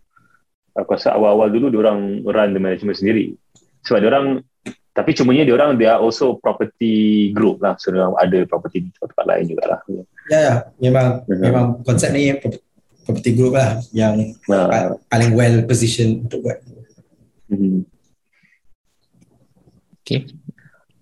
Aku 0.73 0.89
rasa 0.93 1.13
awal-awal 1.13 1.49
dulu 1.49 1.69
dia 1.69 1.81
orang 1.85 2.25
run 2.25 2.51
the 2.53 2.61
management 2.61 2.97
sendiri. 2.97 3.37
Sebab 3.85 3.99
dia 4.01 4.11
orang 4.11 4.27
tapi 4.97 5.13
cumanya 5.13 5.45
dia 5.45 5.55
orang 5.55 5.77
they 5.77 5.85
are 5.85 6.01
also 6.01 6.41
property 6.41 7.29
group 7.37 7.61
lah. 7.61 7.77
So 7.77 7.93
dia 7.93 8.03
orang 8.03 8.17
ada 8.17 8.39
property 8.49 8.89
di 8.89 8.91
tempat 8.97 9.25
lain 9.29 9.45
jugalah. 9.53 9.81
Ya, 9.89 10.03
ya, 10.33 10.53
memang 10.81 11.07
Mhm. 11.29 11.41
memang 11.45 11.65
konsep 11.85 12.11
ni 12.11 12.33
pro- 12.41 12.63
property 13.05 13.31
group 13.37 13.55
lah 13.55 13.79
yang 13.93 14.17
Nah, 14.49 14.67
pa- 14.67 14.97
paling 15.07 15.37
well 15.37 15.57
position 15.69 16.25
untuk 16.25 16.41
buat. 16.43 16.59
mhm. 17.53 17.85
Okay. 20.03 20.27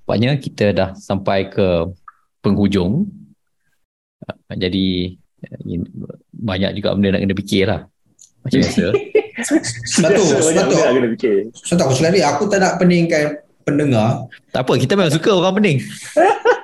Nampaknya 0.05 0.37
kita 0.37 0.67
dah 0.77 0.91
sampai 0.97 1.49
ke 1.49 1.89
penghujung. 2.45 3.09
Uh, 4.25 4.57
Jadi 4.57 5.17
banyak 6.31 6.71
juga 6.75 6.95
benda 6.95 7.15
nak 7.15 7.21
kena 7.23 7.35
fikir 7.37 7.65
lah. 7.67 7.81
Macam 8.43 8.59
biasa. 8.61 8.87
Sebab 9.91 10.11
tu, 10.11 10.23
Biasa 10.23 10.35
sebab 10.35 10.45
banyak 10.47 10.65
tu, 10.65 10.71
benda 10.71 10.85
nak 10.85 10.95
kena 10.95 11.09
fikir. 11.19 11.37
sebab 11.53 11.75
tu 11.75 11.85
aku 11.85 11.95
tadi, 11.99 12.21
aku 12.23 12.43
tak 12.47 12.59
nak 12.63 12.73
peningkan 12.79 13.25
pendengar. 13.63 14.11
tak 14.49 14.63
apa, 14.63 14.73
kita 14.77 14.93
memang 14.95 15.11
suka 15.11 15.31
orang 15.33 15.55
pening. 15.57 15.79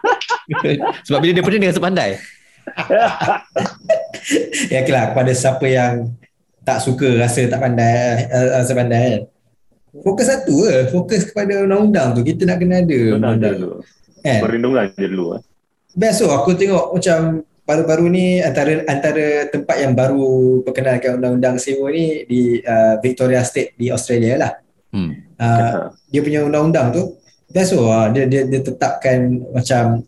Sebab 1.07 1.19
bila 1.19 1.33
dia 1.33 1.45
pening 1.45 1.61
dia 1.61 1.71
rasa 1.71 1.83
pandai. 1.83 2.11
Ya 4.71 4.85
okay 4.85 4.93
lah, 4.93 5.11
kepada 5.11 5.33
siapa 5.33 5.67
yang 5.67 6.13
tak 6.63 6.79
suka 6.79 7.19
rasa 7.19 7.49
tak 7.49 7.59
pandai, 7.59 8.29
uh, 8.29 8.61
rasa 8.61 8.73
pandai 8.77 9.03
kan. 9.11 9.23
Fokus 10.07 10.27
satu 10.31 10.55
ke, 10.63 10.77
fokus 10.87 11.23
kepada 11.27 11.67
undang-undang 11.67 12.15
tu. 12.15 12.23
Kita 12.23 12.47
nak 12.47 12.63
kena 12.63 12.79
ada 12.79 12.99
undang-undang. 13.19 13.55
dulu. 13.59 13.71
Kan? 14.23 14.39
Perlindungan 14.39 14.85
je 14.95 15.07
dulu. 15.11 15.25
eh. 15.35 15.43
Best 15.99 16.23
tu 16.23 16.31
aku 16.31 16.55
tengok 16.55 16.95
macam 16.95 17.43
baru-baru 17.67 18.07
ni 18.11 18.27
antara 18.43 18.83
antara 18.89 19.47
tempat 19.49 19.77
yang 19.79 19.95
baru 19.95 20.61
perkenalkan 20.67 21.21
undang-undang 21.21 21.57
sewa 21.61 21.89
ni 21.93 22.25
di 22.27 22.59
uh, 22.65 22.99
Victoria 22.99 23.45
State 23.47 23.77
di 23.79 23.89
Australia 23.93 24.35
lah. 24.37 24.53
Hmm. 24.91 25.13
Uh, 25.39 25.95
dia 26.11 26.21
punya 26.21 26.43
undang-undang 26.45 26.91
tu 26.91 27.03
best 27.51 27.75
tu 27.75 27.83
uh, 27.83 28.11
dia, 28.11 28.27
dia 28.27 28.47
dia 28.47 28.61
tetapkan 28.63 29.43
macam 29.55 30.07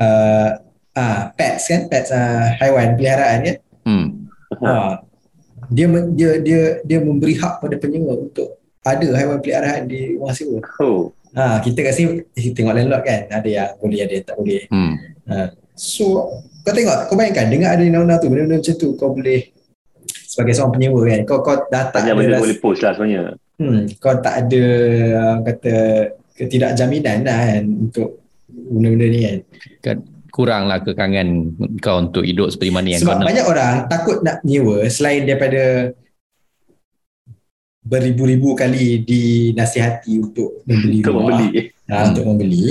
uh, 0.00 0.48
ah 0.96 1.28
pets 1.36 1.68
kan 1.68 1.80
pets 1.92 2.08
uh, 2.12 2.56
haiwan 2.60 2.96
peliharaan 2.96 3.38
kan 3.44 3.56
Hmm. 3.86 4.26
ha, 4.66 4.98
dia 5.70 5.86
dia 6.10 6.42
dia 6.42 6.60
dia 6.82 6.98
memberi 6.98 7.38
hak 7.38 7.62
pada 7.62 7.78
penyewa 7.78 8.18
untuk 8.18 8.58
ada 8.82 9.06
haiwan 9.14 9.38
peliharaan 9.38 9.86
di 9.86 10.18
rumah 10.18 10.34
sewa 10.34 10.58
Oh, 10.82 11.14
ha, 11.38 11.62
kita 11.62 11.86
kat 11.86 11.94
sini 11.94 12.26
eh, 12.34 12.50
tengok 12.50 12.74
landlord 12.74 13.06
kan 13.06 13.30
ada 13.30 13.46
yang 13.46 13.70
boleh 13.78 14.02
ada 14.02 14.12
yang 14.18 14.26
tak 14.26 14.36
boleh 14.42 14.66
Hmm. 14.74 14.94
so 15.78 16.34
kau 16.66 16.74
tengok 16.74 16.98
kau 17.06 17.14
bayangkan 17.14 17.46
dengar 17.46 17.70
ada 17.72 17.82
undang-undang 17.82 18.18
tu 18.18 18.26
benda-benda 18.26 18.56
macam 18.58 18.74
tu 18.74 18.88
kau 18.94 19.10
boleh 19.12 19.40
sebagai 20.26 20.52
seorang 20.52 20.72
penyewa 20.74 21.00
kan 21.06 21.20
kau 21.22 21.38
kau 21.40 21.56
dah 21.64 21.84
tak 21.88 22.00
ada 22.02 22.12
benda 22.12 22.36
boleh 22.36 22.58
post 22.58 22.82
lah 22.82 22.92
sebenarnya. 22.92 23.38
hmm, 23.56 23.82
kau 23.96 24.14
tak 24.18 24.34
ada 24.36 24.64
uh, 25.14 25.36
kata 25.40 25.74
ketidakjaminan 26.34 27.18
lah 27.22 27.38
kan 27.48 27.62
untuk 27.64 28.08
benda-benda 28.50 29.06
ni 29.06 29.20
kan 29.80 29.98
Kuranglah 30.28 30.84
kekangan 30.84 31.28
kau 31.80 31.96
untuk 31.98 32.20
hidup 32.20 32.52
seperti 32.52 32.68
mana 32.68 32.88
yang 32.90 33.00
kau 33.00 33.08
sebab 33.08 33.16
nak. 33.16 33.26
banyak 33.26 33.46
orang 33.46 33.74
takut 33.88 34.18
nak 34.20 34.36
nyewa 34.42 34.84
selain 34.86 35.24
daripada 35.24 35.94
beribu-ribu 37.80 38.52
kali 38.52 39.00
dinasihati 39.00 40.18
untuk 40.18 40.60
membeli 40.66 40.98
Untuk 41.00 41.12
rumah 41.14 41.24
membeli. 41.32 41.60
ha, 41.86 41.94
Hmm. 41.96 42.06
untuk 42.10 42.24
membeli 42.26 42.64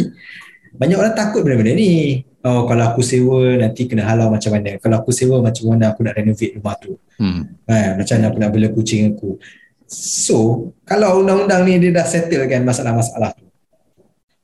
banyak 0.75 0.97
orang 0.99 1.15
takut 1.15 1.41
benda-benda 1.41 1.71
ni 1.73 2.21
oh 2.45 2.63
kalau 2.63 2.83
aku 2.93 3.01
sewa 3.01 3.57
nanti 3.57 3.89
kena 3.89 4.05
halau 4.05 4.29
macam 4.29 4.53
mana 4.53 4.77
kalau 4.77 5.01
aku 5.01 5.09
sewa 5.09 5.41
macam 5.41 5.73
mana 5.73 5.91
aku 5.91 6.05
nak 6.05 6.15
renovate 6.15 6.53
rumah 6.55 6.75
tu 6.77 6.93
Hmm. 7.15 7.47
ha, 7.65 7.95
macam 7.95 8.13
mana 8.19 8.25
aku 8.27 8.37
nak 8.37 8.51
bela 8.51 8.67
kucing 8.69 9.15
aku 9.15 9.39
so 9.87 10.37
kalau 10.83 11.23
undang-undang 11.23 11.63
ni 11.63 11.79
dia 11.79 11.95
dah 11.95 12.03
settle 12.03 12.43
kan 12.45 12.59
masalah-masalah 12.61 13.31
tu 13.33 13.47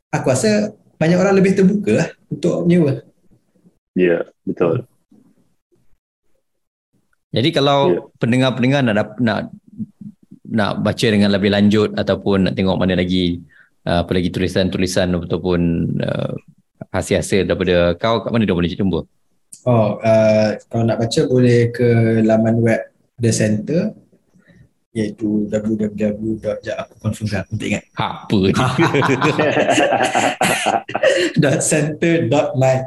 aku 0.09 0.27
rasa 0.27 0.71
banyak 0.95 1.19
orang 1.19 1.35
lebih 1.35 1.51
terbuka 1.53 1.91
lah 1.93 2.07
untuk 2.27 2.63
menyewa 2.65 3.03
Ya, 3.91 4.23
betul. 4.47 4.87
Jadi 7.31 7.49
kalau 7.51 7.79
Ya. 7.91 7.99
pendengar-pendengar 8.19 8.87
nak 8.87 9.19
nak 9.19 9.39
nak 10.47 10.79
baca 10.79 11.07
dengan 11.07 11.27
lebih 11.27 11.51
lanjut 11.51 11.95
ataupun 11.95 12.47
nak 12.47 12.53
tengok 12.55 12.75
mana 12.75 12.95
lagi 12.95 13.39
uh, 13.83 14.03
apa 14.03 14.11
lagi 14.11 14.31
tulisan-tulisan 14.31 15.11
ataupun 15.11 15.59
uh, 15.99 16.31
hasil-hasil 16.91 17.47
daripada 17.47 17.95
kau 17.95 18.21
kat 18.23 18.29
mana 18.31 18.43
dia 18.43 18.55
boleh 18.55 18.71
jumpa? 18.71 19.07
Oh, 19.67 19.87
uh, 19.99 20.49
kalau 20.71 20.83
nak 20.87 20.99
baca 20.99 21.21
boleh 21.27 21.71
ke 21.71 22.19
laman 22.23 22.63
web 22.63 22.81
The 23.19 23.31
Center 23.31 23.95
iaitu 24.91 25.47
www. 25.47 26.35
aku 26.51 26.93
confirm 26.99 27.27
aku 27.31 27.55
tak 27.55 27.67
ingat 27.71 27.83
Ha, 27.95 28.27
apa 28.27 28.37
ni? 28.43 28.51
dot 31.43 31.63
center 31.63 32.27
dot 32.27 32.59
my 32.59 32.83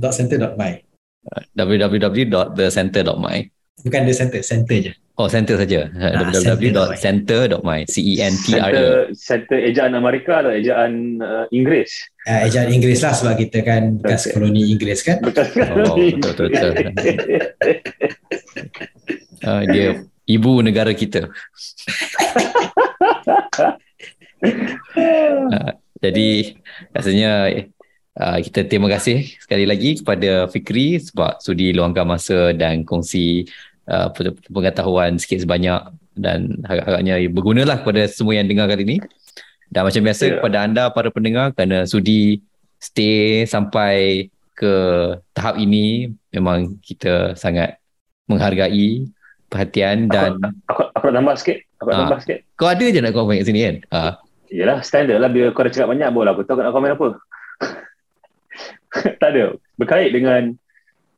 dot 0.00 0.16
center 0.16 0.40
dot 0.40 0.56
my 0.56 0.80
www.thecenter.my 1.52 3.38
bukan 3.82 4.00
The 4.04 4.14
Center 4.14 4.40
center 4.40 4.78
je 4.80 4.92
Oh, 5.12 5.28
center 5.28 5.60
saja. 5.60 5.92
Ah, 5.92 6.32
www.center.my 6.32 7.84
C 7.84 8.00
E 8.00 8.24
N 8.24 8.32
T 8.32 8.56
R 8.56 8.64
E. 8.64 8.72
Center, 8.72 8.96
center 9.12 9.58
ejaan 9.60 9.92
Amerika 9.92 10.40
atau 10.40 10.48
ejaan 10.48 11.20
uh, 11.20 11.44
Inggeris? 11.52 12.08
uh, 12.24 12.48
ejaan 12.48 12.72
Inggeris 12.72 13.04
lah 13.04 13.12
sebab 13.12 13.36
kita 13.36 13.60
kan 13.60 14.00
bekas 14.00 14.24
Okay. 14.24 14.32
koloni 14.32 14.72
Inggeris 14.72 15.04
kan 15.04 15.20
Betul 15.20 15.52
Oh, 15.84 16.00
betul 16.16 16.48
betul. 16.48 16.48
betul. 16.48 16.72
Uh, 19.44 19.62
dia 19.68 19.88
ibu 20.24 20.64
negara 20.64 20.96
kita. 20.96 21.28
Uh, 24.42 25.72
jadi 26.04 26.56
rasanya 26.90 27.32
uh, 28.16 28.38
kita 28.40 28.64
terima 28.64 28.88
kasih 28.88 29.28
sekali 29.38 29.68
lagi 29.68 30.00
kepada 30.00 30.48
Fikri 30.48 30.98
sebab 30.98 31.36
sudi 31.38 31.70
luangkan 31.70 32.08
masa 32.08 32.56
dan 32.56 32.82
kongsi 32.82 33.44
uh, 33.86 34.08
pengetahuan 34.48 35.16
sikit 35.16 35.42
sebanyak 35.42 35.80
dan 36.12 36.60
harap-harapnya 36.62 37.16
bergunalah 37.28 37.80
kepada 37.80 38.04
semua 38.06 38.36
yang 38.36 38.46
dengar 38.46 38.68
kali 38.68 38.84
ini. 38.84 38.98
Dan 39.72 39.88
macam 39.88 40.04
biasa 40.04 40.22
Ya. 40.22 40.32
kepada 40.36 40.56
anda 40.60 40.84
para 40.88 41.08
pendengar 41.08 41.56
kerana 41.56 41.88
sudi 41.88 42.44
stay 42.76 43.48
sampai 43.48 44.28
ke 44.52 44.74
tahap 45.32 45.56
ini 45.56 46.12
memang 46.28 46.76
kita 46.78 47.32
sangat 47.34 47.80
menghargai 48.28 49.08
perhatian 49.48 50.06
dan 50.06 50.36
Aku, 50.68 50.84
aku 50.92 51.04
nak 51.08 51.16
tambah 51.16 51.36
sikit. 51.36 51.58
Aku 51.80 51.88
nak 51.88 51.96
Ah. 51.96 52.00
tambah 52.04 52.20
sikit. 52.20 52.38
kau 52.54 52.68
ada 52.68 52.84
je 52.84 53.00
nak 53.00 53.12
komen 53.12 53.40
kat 53.40 53.46
sini 53.48 53.60
kan? 53.64 53.76
Ha. 53.90 54.00
Yelah, 54.52 54.84
standard 54.84 55.16
lah. 55.16 55.32
Bila 55.32 55.48
kau 55.50 55.64
dah 55.64 55.72
cakap 55.72 55.88
banyak, 55.88 56.08
boleh 56.12 56.30
aku 56.30 56.44
tahu 56.44 56.60
kau 56.60 56.64
nak 56.64 56.74
komen 56.76 56.92
apa. 56.92 57.08
tak 59.20 59.30
ada. 59.32 59.56
Berkait 59.80 60.12
dengan 60.12 60.52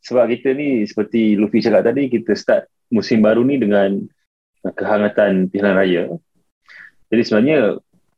sebab 0.04 0.28
kita 0.28 0.52
ni 0.52 0.84
seperti 0.84 1.34
Luffy 1.40 1.64
cakap 1.64 1.88
tadi, 1.88 2.12
kita 2.12 2.36
start 2.36 2.68
musim 2.92 3.24
baru 3.24 3.40
ni 3.40 3.56
dengan 3.56 4.04
kehangatan 4.60 5.48
pilihan 5.48 5.76
raya. 5.76 6.04
Jadi 7.08 7.22
sebenarnya 7.24 7.58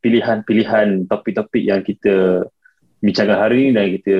pilihan-pilihan 0.03 1.07
topik-topik 1.07 1.63
yang 1.63 1.81
kita 1.83 2.47
bincangkan 2.99 3.39
hari 3.39 3.69
ni 3.69 3.71
dan 3.75 3.85
kita 3.99 4.17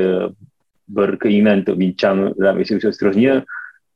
berkeinginan 0.87 1.67
untuk 1.67 1.75
bincang 1.75 2.31
dalam 2.39 2.55
isu-isu 2.63 2.91
seterusnya 2.95 3.43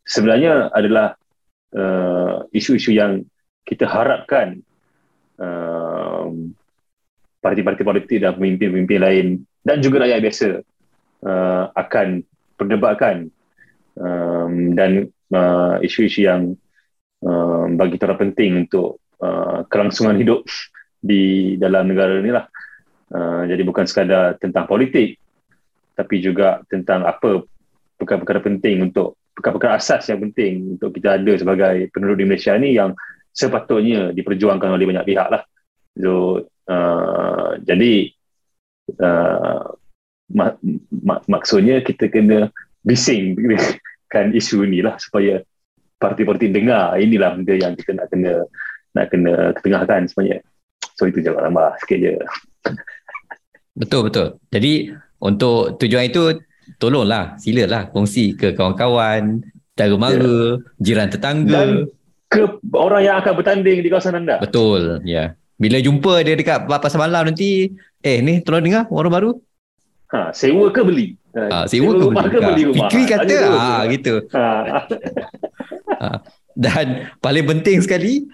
sebenarnya 0.03 0.67
adalah 0.75 1.15
uh, 1.71 2.43
isu-isu 2.51 2.91
yang 2.91 3.23
kita 3.63 3.87
harapkan 3.87 4.59
uh, 5.39 6.27
parti-parti 7.39 7.83
politik 7.87 8.17
dan 8.19 8.35
pemimpin-pemimpin 8.35 8.99
lain 8.99 9.27
dan 9.63 9.79
juga 9.79 10.03
rakyat 10.03 10.19
biasa 10.19 10.47
uh, 11.23 11.63
akan 11.77 12.25
perdebatkan 12.59 13.31
um, 13.97 14.77
dan 14.77 15.09
uh, 15.33 15.75
isu-isu 15.83 16.27
yang 16.27 16.55
um, 17.23 17.67
bagi 17.75 17.97
kita 17.97 18.15
penting 18.15 18.67
untuk 18.67 19.01
uh, 19.19 19.63
kelangsungan 19.67 20.19
hidup 20.19 20.45
di 21.11 21.55
dalam 21.57 21.89
negara 21.89 22.19
ni 22.21 22.31
lah. 22.31 22.45
Uh, 23.11 23.43
jadi 23.43 23.59
bukan 23.67 23.83
sekadar 23.83 24.39
tentang 24.39 24.63
politik 24.71 25.19
tapi 25.91 26.23
juga 26.23 26.63
tentang 26.71 27.03
apa 27.03 27.43
perkara-perkara 27.99 28.39
penting 28.39 28.87
untuk 28.87 29.19
perkara-perkara 29.35 29.77
asas 29.77 30.07
yang 30.09 30.23
penting 30.29 30.79
untuk 30.79 30.95
kita 30.95 31.19
ada 31.19 31.33
sebagai 31.37 31.91
penduduk 31.91 32.23
di 32.23 32.25
Malaysia 32.25 32.55
ni 32.57 32.73
yang 32.73 32.95
sepatutnya 33.31 34.11
diperjuangkan 34.11 34.69
oleh 34.71 34.85
banyak 34.87 35.07
pihak 35.07 35.27
lah. 35.31 35.43
So, 35.95 36.43
uh, 36.67 37.59
jadi 37.63 38.11
uh, 38.99 39.71
mak, 40.35 40.59
mak, 40.89 41.19
maksudnya 41.27 41.79
kita 41.83 42.11
kena 42.11 42.51
bising 42.81 43.37
kan 44.13 44.35
isu 44.35 44.67
ni 44.67 44.83
lah 44.83 44.99
supaya 44.99 45.39
parti-parti 46.01 46.49
dengar 46.49 46.97
inilah 46.97 47.37
benda 47.37 47.55
yang 47.55 47.73
kita 47.77 47.95
nak 47.95 48.07
kena 48.09 48.43
nak 48.91 49.05
kena 49.13 49.55
ketengahkan 49.55 50.09
sebenarnya. 50.09 50.39
So 50.99 51.07
itu 51.07 51.23
je 51.23 51.31
tambah 51.31 51.69
sikit 51.85 51.97
je. 52.01 52.13
Betul 53.77 54.11
betul. 54.11 54.27
Jadi 54.51 54.91
untuk 55.23 55.79
tujuan 55.79 56.11
itu 56.11 56.43
tolonglah 56.81 57.39
silalah 57.39 57.87
kongsi 57.93 58.35
ke 58.35 58.51
kawan-kawan, 58.57 59.45
saudara 59.77 59.97
mara, 59.97 60.41
jiran 60.77 61.09
tetangga. 61.09 61.53
Dan 61.57 61.69
ke 62.31 62.43
orang 62.71 63.01
yang 63.03 63.15
akan 63.19 63.33
bertanding 63.35 63.83
di 63.83 63.89
kawasan 63.91 64.19
anda. 64.23 64.39
Betul, 64.39 65.03
ya. 65.03 65.35
Bila 65.57 65.77
jumpa 65.77 66.25
dia 66.25 66.37
dekat 66.37 66.65
pasar 66.65 66.97
malam 66.97 67.29
nanti, 67.29 67.69
eh 68.01 68.17
ni 68.23 68.41
tolong 68.41 68.65
dengar 68.65 68.83
orang 68.89 69.13
baru. 69.13 69.31
Ha, 70.11 70.35
sewa 70.35 70.67
ke 70.75 70.81
beli? 70.83 71.15
Ah, 71.31 71.63
sewa 71.63 71.95
ke 71.95 72.03
rumah 72.03 72.27
beli? 72.27 72.33
ke 72.35 72.39
beli 72.43 72.61
Ah, 72.61 72.67
rumah? 72.67 72.75
Fikri 72.91 73.03
kata 73.07 73.35
ah 73.55 73.81
gitu. 73.87 74.13
Ha. 74.35 74.45
Dan 76.63 77.07
paling 77.23 77.45
penting 77.47 77.79
sekali 77.79 78.27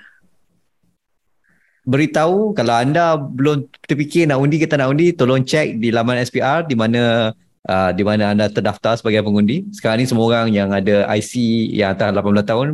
beritahu 1.87 2.51
kalau 2.57 2.75
anda 2.75 3.15
belum 3.15 3.69
terfikir 3.85 4.27
nak 4.27 4.41
undi 4.43 4.59
ke 4.59 4.67
tak 4.67 4.83
nak 4.83 4.91
undi 4.91 5.15
tolong 5.15 5.45
cek 5.45 5.79
di 5.79 5.93
laman 5.93 6.19
SPR 6.19 6.67
di 6.67 6.75
mana 6.75 7.31
uh, 7.69 7.89
di 7.95 8.03
mana 8.03 8.33
anda 8.33 8.49
terdaftar 8.49 8.97
sebagai 8.99 9.23
pengundi. 9.23 9.63
Sekarang 9.71 10.01
ni 10.01 10.09
semua 10.09 10.25
orang 10.27 10.51
yang 10.51 10.73
ada 10.73 11.07
IC 11.13 11.37
yang 11.77 11.93
atas 11.95 12.11
18 12.11 12.43
tahun 12.43 12.67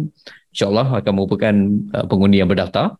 insyaAllah 0.56 0.88
akan 1.04 1.12
merupakan 1.14 1.56
uh, 1.94 2.06
pengundi 2.08 2.40
yang 2.40 2.50
berdaftar. 2.50 2.96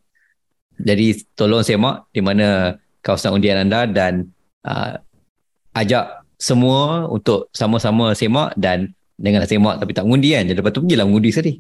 Jadi 0.78 1.16
tolong 1.34 1.64
semak 1.64 2.06
di 2.12 2.20
mana 2.20 2.76
kawasan 3.00 3.34
undian 3.40 3.64
anda 3.64 3.88
dan 3.88 4.30
uh, 4.68 5.00
ajak 5.74 6.26
semua 6.38 7.08
untuk 7.10 7.50
sama-sama 7.54 8.14
semak 8.14 8.54
dan 8.60 8.92
janganlah 9.18 9.50
semak 9.50 9.76
tapi 9.80 9.92
tak 9.94 10.04
mengundi 10.06 10.36
kan. 10.36 10.44
Jadi 10.50 10.58
lepas 10.60 10.72
tu 10.74 10.82
pergilah 10.84 11.06
mengundi 11.06 11.30
sekali. 11.34 11.54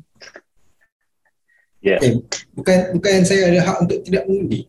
Ya. 1.84 1.98
Eh, 2.00 2.16
bukan 2.56 2.96
bukan 2.96 3.28
saya 3.28 3.52
ada 3.52 3.60
hak 3.60 3.78
untuk 3.84 4.00
tidak 4.08 4.24
mengundi. 4.30 4.68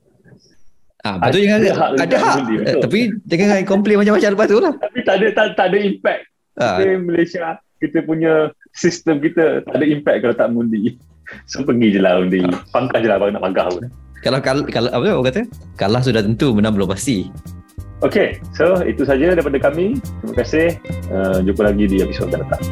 Ah, 1.04 1.20
betul 1.20 1.44
jangan 1.44 1.60
Ada 1.60 1.68
ada, 1.68 1.76
hak 1.76 1.90
ada 2.00 2.16
mengundi, 2.16 2.54
betul. 2.64 2.80
Tapi 2.80 3.00
jangan 3.28 3.58
komplain 3.68 3.96
macam-macam 4.00 4.30
lepas 4.34 4.46
tu 4.48 4.58
lah. 4.58 4.72
Tapi 4.80 4.98
tak 5.04 5.14
ada 5.20 5.26
tak, 5.36 5.46
tak 5.54 5.66
ada 5.70 5.78
impact. 5.78 6.22
Ah, 6.54 6.78
Kita 6.78 6.84
Malaysia 7.02 7.44
kita 7.82 7.98
punya 8.06 8.32
sistem 8.72 9.20
kita 9.20 9.60
tak 9.68 9.74
ada 9.76 9.86
impact 9.86 10.18
kalau 10.24 10.34
tak 10.34 10.48
mengundi. 10.50 10.96
So 11.48 11.64
pergi 11.64 11.98
je 11.98 12.00
lah 12.00 12.20
undi. 12.20 12.40
Pangkah 12.72 13.00
je 13.00 13.08
lah 13.08 13.18
nak 13.18 13.42
pangkah 13.42 13.66
pun. 13.68 13.88
kalau 14.24 14.40
kal, 14.40 14.58
kalau 14.72 14.88
apa 14.88 15.04
orang 15.04 15.28
kata? 15.28 15.42
Kalah 15.76 16.00
sudah 16.00 16.24
tentu, 16.24 16.56
menang 16.56 16.72
belum 16.72 16.88
pasti. 16.88 17.28
Okay, 18.04 18.36
so 18.52 18.84
itu 18.84 19.00
saja 19.08 19.32
daripada 19.32 19.56
kami. 19.56 19.96
Terima 19.96 20.34
kasih. 20.36 20.76
Uh, 21.08 21.40
jumpa 21.40 21.72
lagi 21.72 21.88
di 21.88 22.04
episod 22.04 22.28
akan 22.28 22.44
datang. 22.44 22.62